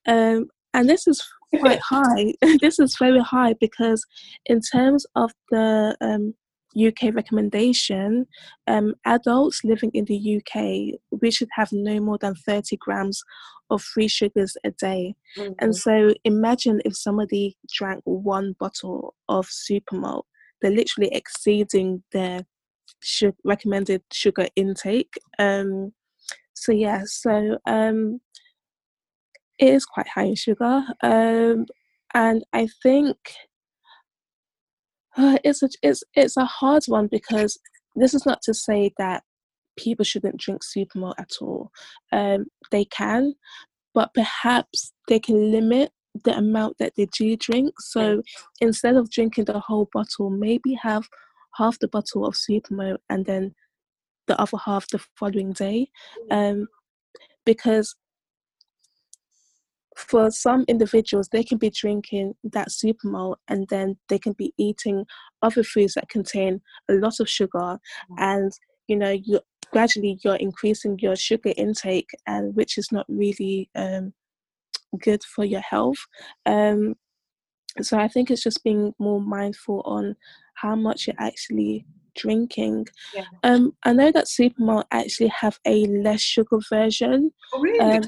[0.07, 1.23] Um, and this is
[1.57, 2.33] quite high.
[2.61, 4.05] this is very high because,
[4.45, 6.33] in terms of the um,
[6.77, 8.27] UK recommendation,
[8.67, 13.23] um, adults living in the UK, we should have no more than 30 grams
[13.69, 15.15] of free sugars a day.
[15.37, 15.53] Mm-hmm.
[15.59, 20.23] And so imagine if somebody drank one bottle of super supermalt,
[20.61, 22.45] they're literally exceeding their
[23.01, 25.13] su- recommended sugar intake.
[25.37, 25.93] Um,
[26.53, 28.19] so, yeah, so um,
[29.57, 30.83] it is quite high in sugar.
[31.01, 31.65] Um,
[32.13, 33.17] and I think
[35.17, 37.59] uh, it's a it's it's a hard one because
[37.95, 39.23] this is not to say that
[39.77, 41.71] people shouldn't drink supermalt at all.
[42.11, 43.35] Um, they can,
[43.93, 45.91] but perhaps they can limit
[46.23, 47.73] the amount that they do drink.
[47.79, 48.21] So
[48.61, 51.07] instead of drinking the whole bottle, maybe have
[51.55, 53.53] half the bottle of supermalt and then
[54.27, 55.89] the other half the following day.
[56.29, 56.67] Um,
[57.45, 57.95] because
[59.99, 65.05] for some individuals, they can be drinking that supermalt and then they can be eating
[65.41, 67.79] other foods that contain a lot of sugar, mm.
[68.17, 68.51] and
[68.87, 69.39] you know, you
[69.71, 74.13] gradually you're increasing your sugar intake, and which is not really um,
[75.01, 75.97] good for your health.
[76.45, 76.95] Um,
[77.81, 80.15] so I think it's just being more mindful on
[80.55, 81.85] how much you're actually
[82.15, 82.87] drinking.
[83.15, 83.25] Yeah.
[83.43, 87.31] Um, I know that supermalt actually have a less sugar version.
[87.53, 87.79] Oh, really?
[87.79, 88.03] Um,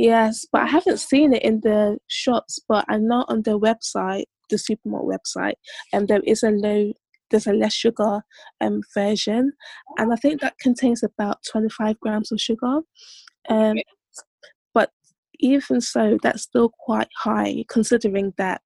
[0.00, 2.58] Yes, but I haven't seen it in the shops.
[2.66, 5.56] But I know on their website, the supermalt website,
[5.92, 6.94] and there is a low,
[7.30, 8.22] there's a less sugar
[8.62, 9.52] um, version,
[9.98, 12.80] and I think that contains about 25 grams of sugar.
[13.50, 13.76] Um,
[14.74, 14.90] but
[15.40, 18.62] even so, that's still quite high considering that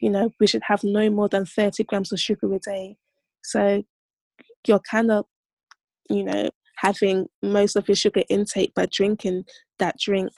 [0.00, 2.96] you know we should have no more than 30 grams of sugar a day.
[3.44, 3.84] So
[4.66, 5.26] you're kind of,
[6.10, 9.44] you know, having most of your sugar intake by drinking
[9.78, 10.30] that drink.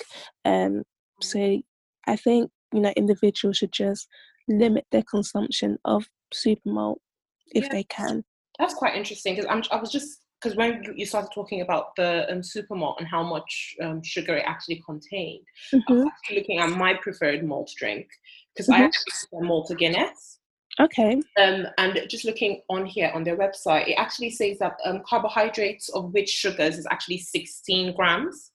[0.44, 0.82] Um,
[1.20, 1.60] so
[2.06, 4.08] I think you know individuals should just
[4.48, 7.00] limit their consumption of super malt
[7.48, 7.72] if yeah.
[7.72, 8.24] they can.
[8.58, 12.42] That's quite interesting because I was just because when you started talking about the um,
[12.42, 15.80] super malt and how much um, sugar it actually contained, mm-hmm.
[15.88, 16.08] I was mm-hmm.
[16.08, 18.06] actually looking at my preferred malt drink
[18.54, 18.82] because mm-hmm.
[18.82, 20.38] I actually prefer Malta Guinness.
[20.80, 21.20] Okay.
[21.40, 25.88] Um, and just looking on here on their website, it actually says that um, carbohydrates
[25.88, 28.52] of which sugars is actually 16 grams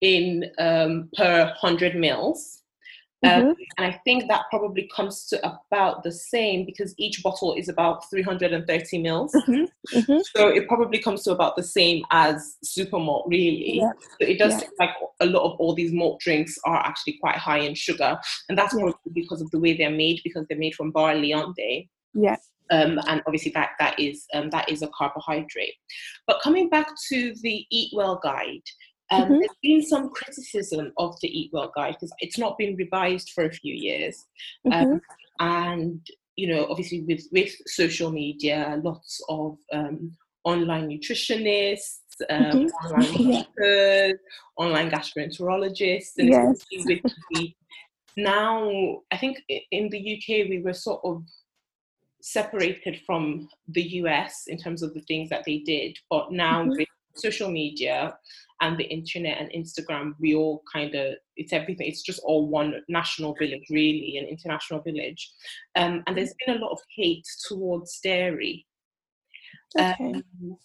[0.00, 2.61] in um, per 100 mils.
[3.24, 3.52] Um, mm-hmm.
[3.78, 8.10] and I think that probably comes to about the same because each bottle is about
[8.10, 9.32] 330 mils.
[9.32, 9.96] Mm-hmm.
[9.96, 10.18] Mm-hmm.
[10.36, 13.80] So it probably comes to about the same as super malt, really.
[13.80, 17.36] So it does seem like a lot of all these malt drinks are actually quite
[17.36, 18.18] high in sugar.
[18.48, 21.56] And that's probably because of the way they're made, because they're made from barley, aren't
[21.56, 21.88] they?
[22.14, 22.36] Yeah.
[22.70, 25.74] Um, and obviously that that is um, that is a carbohydrate.
[26.26, 28.62] But coming back to the Eat Well guide,
[29.12, 29.34] um, mm-hmm.
[29.34, 33.44] There's been some criticism of the Eat Well Guide because it's not been revised for
[33.44, 34.24] a few years.
[34.72, 34.96] Um, mm-hmm.
[35.40, 41.98] and, you know, obviously with, with social media, lots of um, online nutritionists,
[42.30, 42.86] um, mm-hmm.
[42.86, 44.18] online doctors,
[44.56, 46.64] online gastroenterologists, and yes.
[46.70, 47.54] it's
[48.16, 51.22] now, I think in the UK we were sort of
[52.22, 56.70] separated from the US in terms of the things that they did, but now mm-hmm.
[56.70, 58.16] with social media
[58.60, 62.74] and the internet and Instagram, we all kind of, it's everything, it's just all one
[62.88, 65.32] national village, really, an international village.
[65.74, 68.66] Um, and there's been a lot of hate towards dairy.
[69.78, 69.94] Okay.
[70.00, 70.56] Um,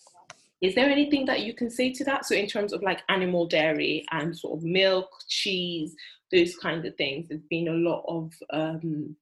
[0.62, 2.26] is there anything that you can say to that?
[2.26, 5.96] So, in terms of like animal dairy and sort of milk, cheese,
[6.32, 9.16] those kind of things, there's been a lot of, um,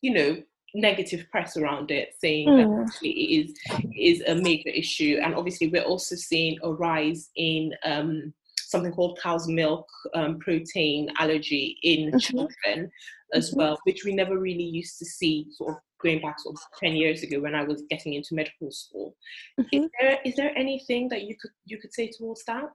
[0.00, 0.42] you know,
[0.74, 2.86] negative press around it, saying mm.
[2.86, 5.18] that it is it is a major issue.
[5.22, 11.08] And obviously, we're also seeing a rise in um, something called cow's milk um, protein
[11.18, 12.18] allergy in mm-hmm.
[12.18, 12.90] children
[13.32, 13.58] as mm-hmm.
[13.58, 16.94] well, which we never really used to see sort of going back sort of 10
[16.96, 19.16] years ago when I was getting into medical school.
[19.58, 19.84] Mm-hmm.
[19.84, 22.70] Is there is there anything that you could you could say towards that?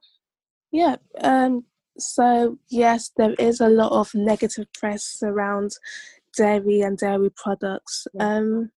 [0.71, 0.95] Yeah.
[1.21, 1.65] Um,
[1.97, 5.71] so yes, there is a lot of negative press around
[6.35, 8.07] dairy and dairy products.
[8.19, 8.71] Um,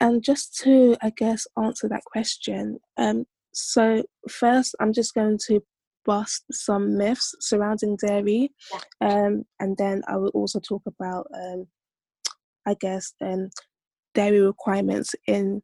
[0.00, 5.60] and just to, I guess, answer that question, um, so first, I'm just going to
[6.04, 8.52] bust some myths surrounding dairy,
[9.00, 11.66] um, and then I will also talk about, um,
[12.66, 13.50] I guess, um,
[14.14, 15.62] dairy requirements in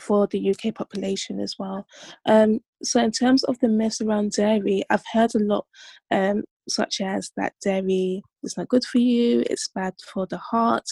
[0.00, 1.86] for the UK population as well.
[2.26, 5.66] Um, so, in terms of the myths around dairy, I've heard a lot,
[6.10, 10.84] um, such as that dairy is not good for you, it's bad for the heart.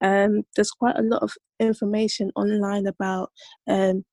[0.00, 3.30] Um, there's quite a lot of information online about
[3.68, 4.04] um,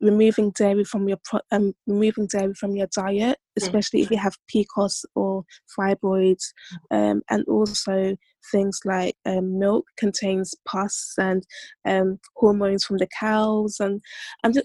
[0.00, 3.62] removing dairy from your pro- um, removing dairy from your diet, mm.
[3.62, 5.44] especially if you have PCOS or
[5.78, 6.52] fibroids,
[6.90, 8.16] um, and also
[8.50, 11.44] things like um, milk contains pus and
[11.86, 14.00] um, hormones from the cows, and
[14.42, 14.62] and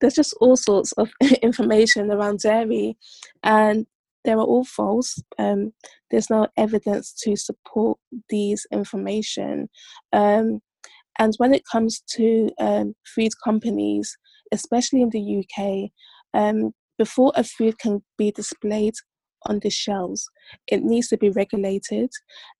[0.00, 1.10] there's just all sorts of
[1.42, 2.96] information around dairy,
[3.42, 3.86] and
[4.28, 5.22] they are all false.
[5.38, 5.72] Um,
[6.10, 9.70] there's no evidence to support these information.
[10.12, 10.60] Um,
[11.18, 14.14] and when it comes to um, food companies,
[14.52, 15.90] especially in the UK,
[16.34, 18.92] um, before a food can be displayed
[19.46, 20.28] on the shelves,
[20.66, 22.10] it needs to be regulated.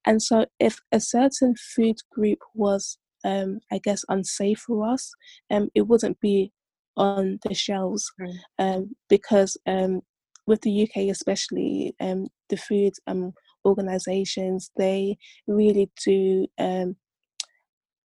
[0.07, 5.13] And so, if a certain food group was, um, I guess, unsafe for us,
[5.51, 6.51] um, it wouldn't be
[6.97, 8.35] on the shelves mm.
[8.59, 10.01] um, because um,
[10.49, 13.33] with the UK especially, um, the food um,
[13.65, 16.97] organizations they really do um,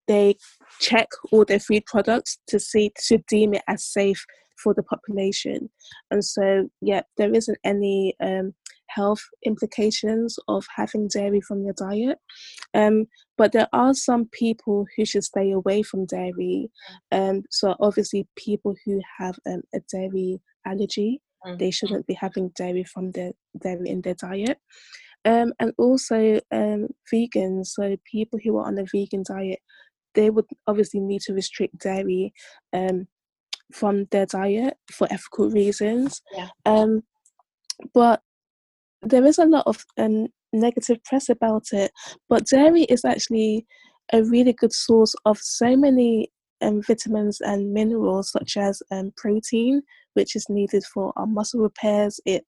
[0.08, 0.36] they
[0.82, 4.25] check all their food products to see to deem it as safe
[4.62, 5.69] for the population.
[6.12, 8.53] And so yeah there isn't any um,
[8.88, 12.17] health implications of having dairy from your diet.
[12.73, 13.06] Um,
[13.38, 16.69] but there are some people who should stay away from dairy.
[17.12, 21.58] Um, so obviously people who have um, a dairy allergy mm.
[21.60, 24.58] they shouldn't be having dairy from their dairy in their diet
[25.25, 29.60] um, and also um, vegans so people who are on a vegan diet
[30.15, 32.34] they would obviously need to restrict dairy
[32.73, 33.08] um,
[33.71, 36.21] from their diet for ethical reasons.
[36.36, 36.49] Yeah.
[36.65, 37.01] Um,
[37.93, 38.21] but
[39.01, 41.91] there is a lot of um, negative press about it.
[42.29, 43.65] But dairy is actually
[44.12, 46.29] a really good source of so many
[46.62, 49.82] um, vitamins and minerals, such as um, protein,
[50.13, 52.19] which is needed for our muscle repairs.
[52.26, 52.45] It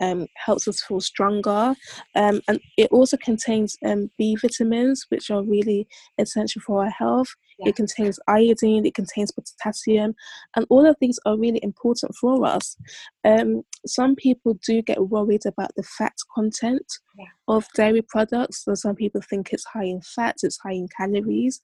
[0.00, 1.74] um, helps us feel stronger.
[2.14, 5.86] Um, and it also contains um, B vitamins, which are really
[6.18, 7.28] essential for our health.
[7.58, 7.70] Yeah.
[7.70, 10.14] It contains iodine, it contains potassium,
[10.54, 12.76] and all of these are really important for us.
[13.24, 16.86] Um, some people do get worried about the fat content
[17.18, 17.26] yeah.
[17.48, 18.64] of dairy products.
[18.64, 21.60] So some people think it's high in fat, it's high in calories,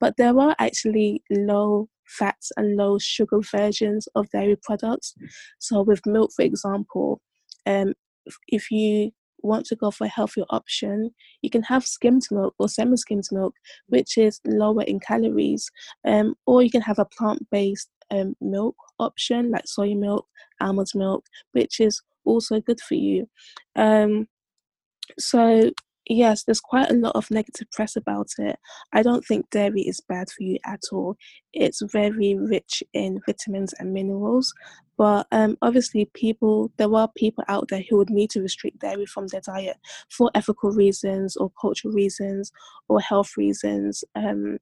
[0.00, 5.14] but there are actually low fats and low sugar versions of dairy products.
[5.58, 7.20] So with milk, for example,
[7.66, 7.94] um,
[8.48, 9.10] if you
[9.42, 11.10] want to go for a healthier option,
[11.42, 13.54] you can have skimmed milk or semi skimmed milk,
[13.88, 15.70] which is lower in calories,
[16.06, 20.26] um, or you can have a plant based um, milk option like soy milk,
[20.60, 23.28] almond milk, which is also good for you.
[23.76, 24.28] Um,
[25.18, 25.70] so
[26.08, 28.56] yes, there's quite a lot of negative press about it.
[28.92, 31.16] I don't think dairy is bad for you at all.
[31.52, 34.52] It's very rich in vitamins and minerals.
[34.96, 39.06] But um, obviously, people there are people out there who would need to restrict dairy
[39.06, 39.76] from their diet
[40.10, 42.50] for ethical reasons or cultural reasons
[42.88, 44.02] or health reasons.
[44.16, 44.58] Um,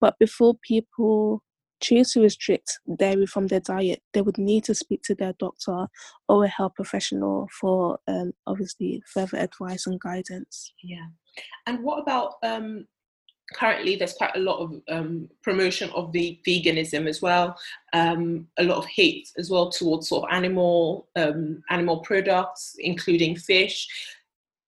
[0.00, 1.42] but before people
[1.84, 5.86] choose to restrict dairy from their diet, they would need to speak to their doctor
[6.28, 10.72] or a health professional for um, obviously further advice and guidance.
[10.82, 11.06] Yeah.
[11.66, 12.86] And what about um,
[13.52, 17.56] currently there's quite a lot of um, promotion of the veganism as well,
[17.92, 23.36] um, a lot of hate as well towards sort of animal um, animal products, including
[23.36, 23.86] fish.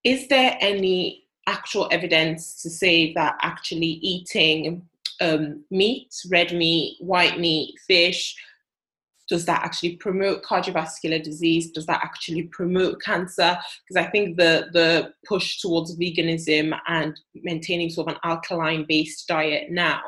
[0.04, 4.82] Is there any actual evidence to say that actually eating
[5.20, 5.64] um,
[6.30, 8.34] red meat, white meat, fish,
[9.28, 13.56] does that actually promote cardiovascular disease does that actually promote cancer
[13.86, 19.26] because i think the the push towards veganism and maintaining sort of an alkaline based
[19.28, 20.00] diet now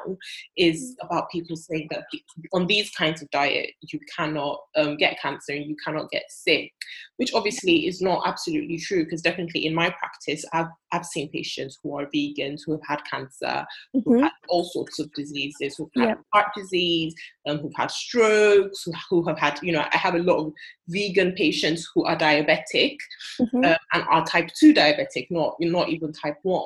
[0.56, 2.04] is about people saying that
[2.52, 6.72] on these kinds of diet you cannot um, get cancer and you cannot get sick
[7.16, 11.78] which obviously is not absolutely true because definitely in my practice i've I've seen patients
[11.82, 14.00] who are vegans who have had cancer, mm-hmm.
[14.04, 16.20] who've had all sorts of diseases, who've had yep.
[16.32, 17.14] heart disease,
[17.46, 20.52] um, who've had strokes, who, who, have had, you know, I have a lot of
[20.88, 22.96] vegan patients who are diabetic
[23.40, 23.64] mm-hmm.
[23.64, 26.64] uh, and are type 2 diabetic, not, not even type 1.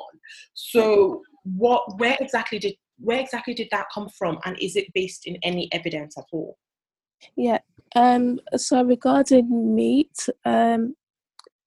[0.53, 4.39] So what, where exactly did, where exactly did that come from?
[4.45, 6.57] And is it based in any evidence at all?
[7.35, 7.59] Yeah.
[7.95, 10.95] Um, so regarding meat, um,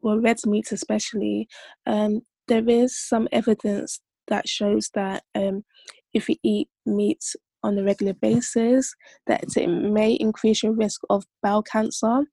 [0.00, 1.48] well, red meat especially,
[1.86, 5.64] um, there is some evidence that shows that um,
[6.12, 7.22] if you eat meat
[7.66, 8.94] on a regular basis,
[9.26, 12.24] that it may increase your risk of bowel cancer.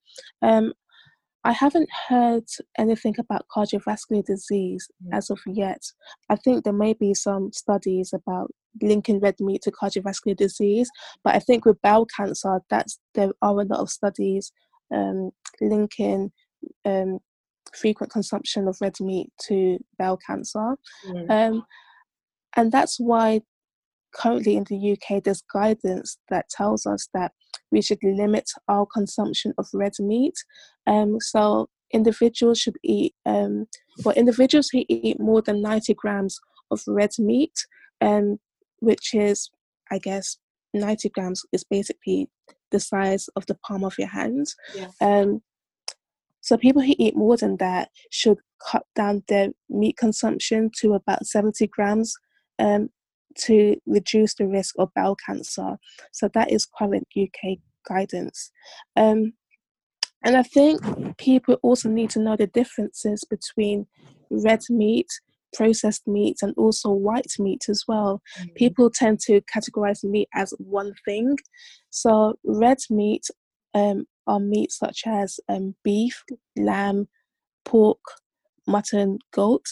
[0.42, 0.74] Um,
[1.46, 2.46] I haven't heard
[2.78, 5.18] anything about cardiovascular disease mm.
[5.18, 5.82] as of yet.
[6.30, 8.50] I think there may be some studies about
[8.82, 10.90] linking red meat to cardiovascular disease,
[11.24, 14.52] but I think with bowel cancer, that's there are a lot of studies
[14.94, 16.32] um, linking
[16.86, 17.20] um,
[17.74, 20.76] frequent consumption of red meat to bowel cancer.
[21.08, 21.30] Mm.
[21.30, 21.66] Um,
[22.56, 23.42] and that's why
[24.16, 27.32] currently in the UK there's guidance that tells us that
[27.72, 30.36] we should limit our consumption of red meat.
[30.88, 33.68] Um, so individuals should eat, um,
[34.04, 36.40] well, individuals who eat more than 90 grams
[36.72, 37.54] of red meat,
[38.02, 38.40] um,
[38.80, 39.50] which is,
[39.92, 40.38] I guess,
[40.74, 42.30] 90 grams is basically
[42.72, 44.48] the size of the palm of your hand.
[44.76, 44.88] Yeah.
[45.02, 45.42] Um,
[46.42, 48.40] so people who eat more than that should
[48.70, 52.14] cut down their meat consumption to about 70 grams
[52.60, 52.90] um,
[53.46, 55.78] to reduce the risk of bowel cancer.
[56.12, 57.58] So that is current UK
[57.88, 58.52] guidance.
[58.96, 59.34] Um,
[60.24, 60.82] and I think
[61.18, 63.88] people also need to know the differences between
[64.30, 65.08] red meat,
[65.54, 68.22] processed meat, and also white meat as well.
[68.40, 68.54] Mm-hmm.
[68.56, 71.38] People tend to categorize meat as one thing.
[71.90, 73.26] So, red meat
[73.74, 76.24] um, are meats such as um, beef,
[76.56, 77.10] lamb,
[77.66, 78.00] pork,
[78.66, 79.66] mutton, goat.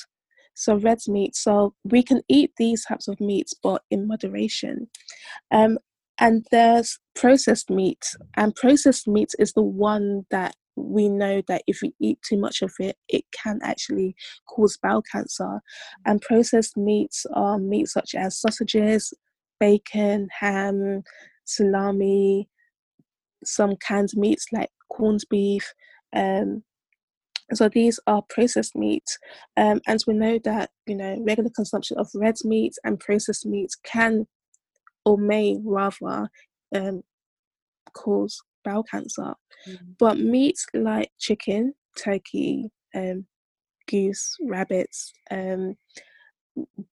[0.61, 1.35] So red meat.
[1.35, 4.87] So we can eat these types of meats, but in moderation.
[5.49, 5.79] Um,
[6.19, 8.03] and there's processed meat,
[8.37, 12.61] and processed meat is the one that we know that if we eat too much
[12.61, 14.15] of it, it can actually
[14.47, 15.61] cause bowel cancer.
[16.05, 19.13] And processed meats are meats such as sausages,
[19.59, 21.01] bacon, ham,
[21.45, 22.47] salami,
[23.43, 25.73] some canned meats like corned beef.
[26.13, 26.63] Um,
[27.53, 29.17] so these are processed meats,
[29.57, 33.75] um, and we know that you know regular consumption of red meat and processed meats
[33.75, 34.27] can,
[35.05, 36.29] or may rather,
[36.75, 37.03] um,
[37.93, 39.33] cause bowel cancer.
[39.67, 39.91] Mm-hmm.
[39.99, 43.25] But meats like chicken, turkey, um,
[43.87, 45.75] goose, rabbits, um,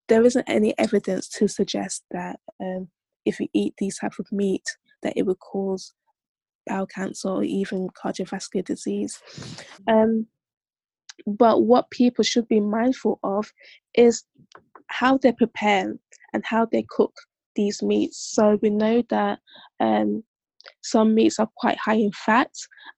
[0.08, 2.88] there isn't any evidence to suggest that um,
[3.24, 4.64] if you eat these type of meat,
[5.02, 5.94] that it would cause
[6.66, 9.20] bowel cancer or even cardiovascular disease.
[9.86, 10.26] Um,
[11.26, 13.52] but what people should be mindful of
[13.94, 14.24] is
[14.88, 15.94] how they prepare
[16.32, 17.14] and how they cook
[17.54, 18.18] these meats.
[18.34, 19.40] So we know that
[19.80, 20.22] um,
[20.82, 22.50] some meats are quite high in fat,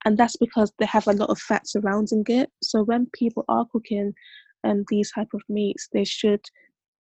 [0.05, 2.51] and that's because they have a lot of fat surrounding it.
[2.63, 4.13] So when people are cooking
[4.65, 6.43] um, these type of meats, they should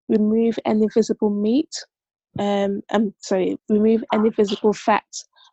[0.08, 1.70] remove any visible meat.
[2.38, 2.82] Um,
[3.20, 5.04] sorry, remove any visible fat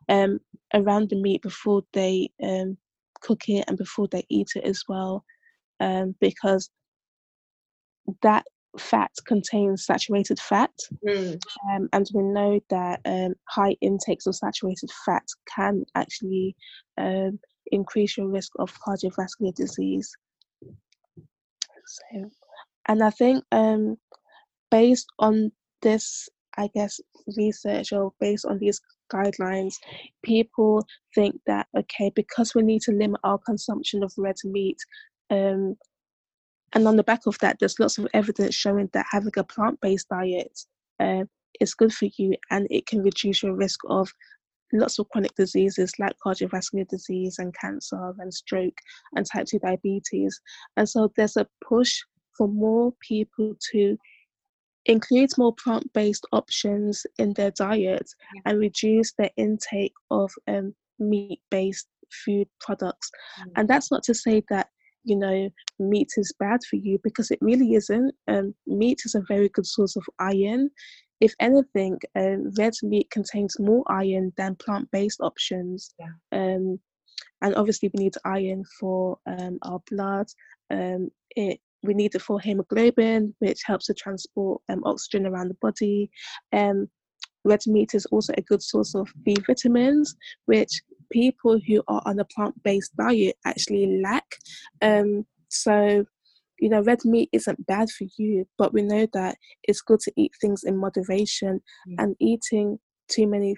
[0.09, 0.39] um,
[0.73, 2.77] around the meat before they um,
[3.21, 5.25] cook it and before they eat it as well,
[5.79, 6.69] um, because
[8.21, 8.45] that
[8.77, 10.71] fat contains saturated fat,
[11.05, 11.39] mm.
[11.71, 15.23] um, and we know that um, high intakes of saturated fat
[15.53, 16.55] can actually
[16.97, 17.39] um,
[17.71, 20.11] increase your risk of cardiovascular disease.
[21.85, 22.29] So,
[22.87, 23.97] and I think um,
[24.71, 25.51] based on
[25.81, 26.99] this, I guess,
[27.37, 29.75] research or based on these guidelines,
[30.23, 34.77] people think that okay, because we need to limit our consumption of red meat,
[35.29, 35.75] um,
[36.73, 40.09] and on the back of that, there's lots of evidence showing that having a plant-based
[40.09, 40.59] diet
[40.99, 41.23] uh,
[41.59, 44.11] is good for you and it can reduce your risk of
[44.73, 48.77] lots of chronic diseases like cardiovascular disease and cancer and stroke
[49.15, 50.39] and type 2 diabetes.
[50.75, 51.99] And so there's a push
[52.37, 53.97] for more people to
[54.85, 58.41] include more plant based options in their diet yeah.
[58.45, 61.87] and reduce their intake of um, meat based
[62.25, 63.09] food products.
[63.39, 63.51] Mm.
[63.55, 64.67] And that's not to say that
[65.07, 65.49] you know
[65.79, 69.65] meat is bad for you because it really isn't um, meat is a very good
[69.65, 70.69] source of iron
[71.19, 75.93] if anything, um, red meat contains more iron than plant-based options.
[75.99, 76.11] Yeah.
[76.31, 76.79] Um,
[77.41, 80.27] and obviously, we need iron for um, our blood.
[80.69, 85.57] Um, it we need it for hemoglobin, which helps to transport um, oxygen around the
[85.61, 86.09] body.
[86.51, 86.87] Um,
[87.45, 90.81] red meat is also a good source of B vitamins, which
[91.11, 94.25] people who are on a plant-based diet actually lack.
[94.81, 96.05] Um, so
[96.59, 100.11] you know, red meat isn't bad for you, but we know that it's good to
[100.15, 101.95] eat things in moderation, mm.
[101.99, 102.79] and eating
[103.09, 103.55] too many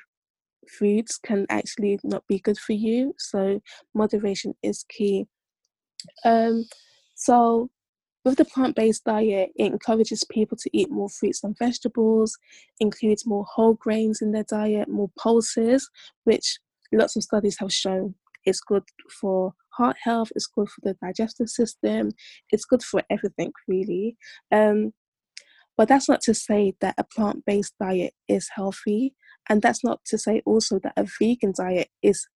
[0.67, 3.15] foods can actually not be good for you.
[3.17, 3.61] So
[3.93, 5.27] moderation is key.
[6.25, 6.65] Um,
[7.15, 7.69] so
[8.25, 12.37] with the plant-based diet, it encourages people to eat more fruits and vegetables,
[12.79, 15.89] includes more whole grains in their diet, more pulses,
[16.25, 16.59] which
[16.91, 18.15] lots of studies have shown
[18.45, 18.83] it's good
[19.21, 22.09] for heart health, it's good for the digestive system,
[22.51, 24.17] it's good for everything really.
[24.51, 24.93] Um,
[25.77, 29.15] but that's not to say that a plant based diet is healthy,
[29.49, 32.27] and that's not to say also that a vegan diet is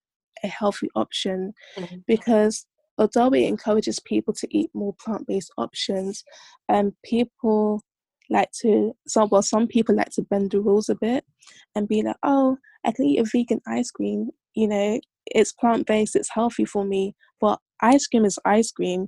[0.43, 1.97] a healthy option mm-hmm.
[2.07, 2.65] because
[2.97, 6.23] although it encourages people to eat more plant based options,
[6.69, 7.81] um, people
[8.29, 11.25] like to some well some people like to bend the rules a bit
[11.75, 15.87] and be like oh i can eat a vegan ice cream you know it's plant
[15.87, 19.07] based, it's healthy for me, but ice cream is ice cream,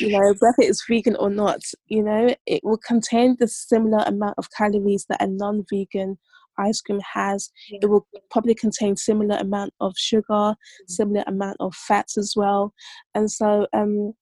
[0.00, 4.34] you know, whether it's vegan or not, you know, it will contain the similar amount
[4.38, 6.18] of calories that a non vegan
[6.58, 7.50] ice cream has.
[7.70, 7.80] Yeah.
[7.82, 10.88] It will probably contain similar amount of sugar, mm-hmm.
[10.88, 12.72] similar amount of fats as well.
[13.14, 14.12] And so, um,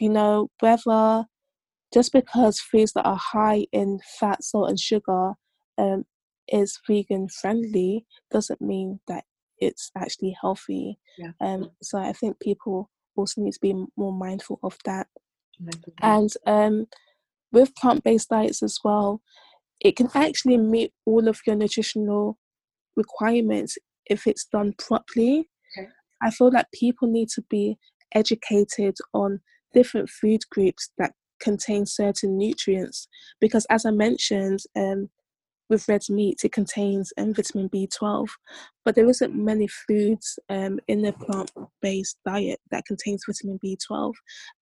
[0.00, 1.24] you know, whether
[1.92, 5.32] just because foods that are high in fat, salt, and sugar
[5.76, 6.04] um,
[6.48, 9.24] is vegan friendly doesn't mean that
[9.60, 10.98] it's actually healthy.
[11.18, 11.32] Yeah.
[11.40, 15.08] Um, so I think people also need to be more mindful of that.
[16.00, 16.86] And um,
[17.52, 19.20] with plant based diets as well,
[19.80, 22.38] it can actually meet all of your nutritional
[22.96, 25.50] requirements if it's done properly.
[25.78, 25.88] Okay.
[26.22, 27.78] I feel that people need to be
[28.14, 29.40] educated on
[29.72, 33.08] different food groups that contain certain nutrients
[33.40, 35.08] because as i mentioned um,
[35.70, 38.28] with red meat, it contains um, vitamin B12,
[38.84, 44.12] but there isn't many foods um, in the plant-based diet that contains vitamin B12.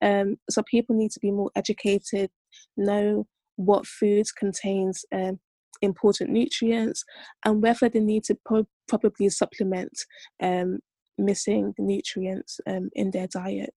[0.02, 2.30] Um, so people need to be more educated,
[2.76, 5.40] know what foods contains um,
[5.82, 7.04] important nutrients,
[7.44, 9.98] and whether they need to pro- probably supplement
[10.42, 10.78] um,
[11.16, 13.74] missing nutrients um, in their diet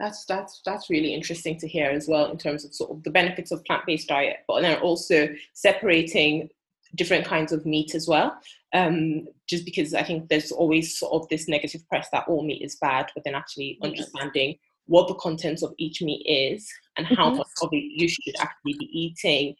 [0.00, 3.10] that's that's that's really interesting to hear as well in terms of sort of the
[3.10, 6.48] benefits of plant-based diet but then also separating
[6.96, 8.36] different kinds of meat as well
[8.74, 12.62] um, just because i think there's always sort of this negative press that all meat
[12.62, 17.28] is bad but then actually understanding what the contents of each meat is and how
[17.28, 17.38] mm-hmm.
[17.38, 19.54] much of it you should actually be eating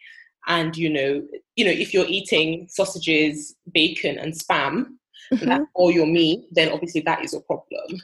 [0.48, 1.22] and you know
[1.54, 4.86] you know if you're eating sausages bacon and spam
[5.32, 5.48] mm-hmm.
[5.48, 8.00] that's all your me, then obviously that is a problem.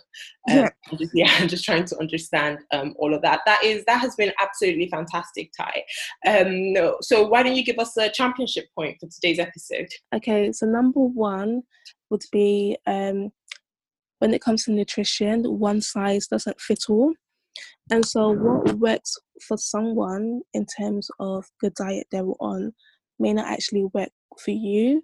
[0.50, 0.68] Um, yeah.
[0.90, 3.40] I'm just, yeah, I'm just trying to understand um, all of that.
[3.46, 5.82] That is that has been absolutely fantastic, Tai.
[6.26, 9.88] Um, no, so why don't you give us a championship point for today's episode?
[10.14, 11.62] Okay, so number one
[12.10, 13.32] would be um,
[14.18, 17.12] when it comes to nutrition, one size doesn't fit all.
[17.90, 19.16] And so, what works
[19.46, 22.72] for someone in terms of the diet they were on
[23.18, 25.02] may not actually work for you.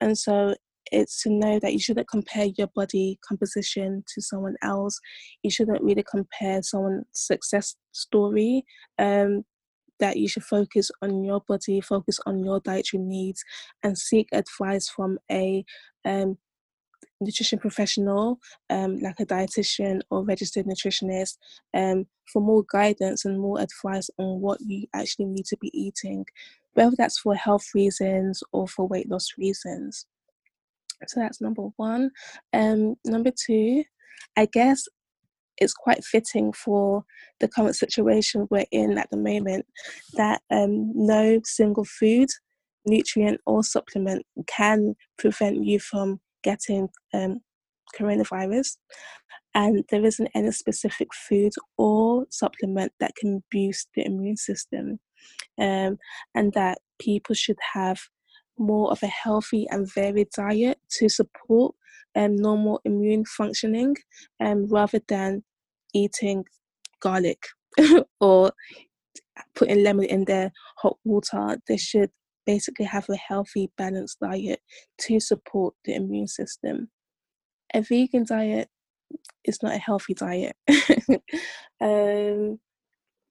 [0.00, 0.54] And so,
[0.92, 5.00] it's to know that you shouldn't compare your body composition to someone else.
[5.42, 8.64] You shouldn't really compare someone's success story.
[8.98, 9.44] Um,
[10.00, 13.44] that you should focus on your body, focus on your dietary needs,
[13.82, 15.64] and seek advice from a
[16.04, 16.36] um,
[17.20, 18.38] nutrition professional,
[18.70, 21.38] um, like a dietitian or registered nutritionist,
[21.74, 26.24] um, for more guidance and more advice on what you actually need to be eating,
[26.74, 30.06] whether that's for health reasons or for weight loss reasons.
[31.10, 32.10] So that's number one.
[32.52, 33.84] Um, number two,
[34.36, 34.84] I guess
[35.58, 37.04] it's quite fitting for
[37.40, 39.66] the current situation we're in at the moment
[40.14, 42.28] that um, no single food,
[42.86, 47.40] nutrient, or supplement can prevent you from getting um,
[47.98, 48.76] coronavirus.
[49.54, 54.98] And there isn't any specific food or supplement that can boost the immune system.
[55.58, 55.98] Um,
[56.34, 58.00] and that people should have
[58.58, 61.74] more of a healthy and varied diet to support
[62.16, 63.96] um, normal immune functioning
[64.40, 65.42] um, rather than
[65.92, 66.44] eating
[67.00, 67.42] garlic
[68.20, 68.52] or
[69.54, 71.58] putting lemon in their hot water.
[71.66, 72.10] They should
[72.46, 74.60] basically have a healthy, balanced diet
[75.00, 76.88] to support the immune system.
[77.72, 78.68] A vegan diet
[79.44, 80.56] is not a healthy diet.
[81.80, 82.58] um,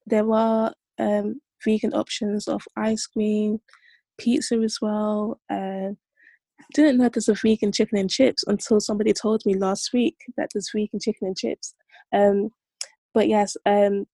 [0.06, 3.60] there are um, vegan options of ice cream,
[4.18, 5.40] pizza as well.
[5.50, 5.92] Uh,
[6.74, 10.50] didn't know there's a vegan chicken and chips until somebody told me last week that
[10.54, 11.74] there's vegan chicken and chips.
[12.14, 12.50] Um,
[13.14, 14.06] but yes, um,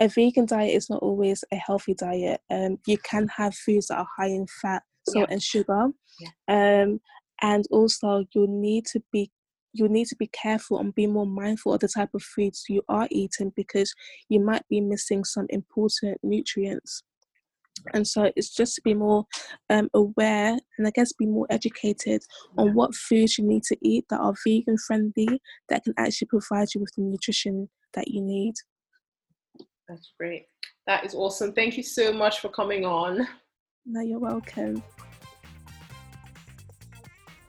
[0.00, 2.40] a vegan diet is not always a healthy diet.
[2.50, 5.32] Um, you can have foods that are high in fat, salt, yeah.
[5.32, 5.88] and sugar.
[6.20, 6.82] Yeah.
[6.82, 7.00] Um,
[7.42, 9.30] and also, you need to be
[9.72, 12.82] you need to be careful and be more mindful of the type of foods you
[12.88, 13.92] are eating because
[14.30, 17.02] you might be missing some important nutrients
[17.92, 19.24] and so it's just to be more
[19.70, 22.22] um, aware and i guess be more educated
[22.58, 26.68] on what foods you need to eat that are vegan friendly that can actually provide
[26.74, 28.54] you with the nutrition that you need.
[29.88, 30.46] That's great.
[30.86, 31.52] That is awesome.
[31.52, 33.26] Thank you so much for coming on.
[33.84, 34.82] No you're welcome.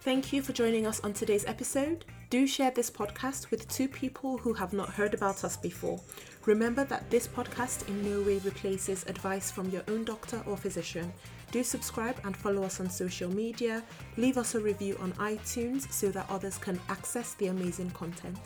[0.02, 2.06] Thank you for joining us on today's episode.
[2.30, 6.00] Do share this podcast with two people who have not heard about us before.
[6.48, 11.12] Remember that this podcast in no way replaces advice from your own doctor or physician.
[11.52, 13.84] Do subscribe and follow us on social media.
[14.16, 18.40] Leave us a review on iTunes so that others can access the amazing content.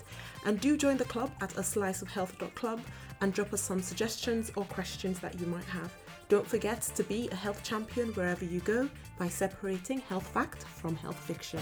[0.48, 2.82] And do join the club at a slice of sliceofhealth.club
[3.22, 5.94] and drop us some suggestions or questions that you might have.
[6.28, 8.90] Don't forget to be a health champion wherever you go
[9.20, 11.60] by separating health fact from health fiction.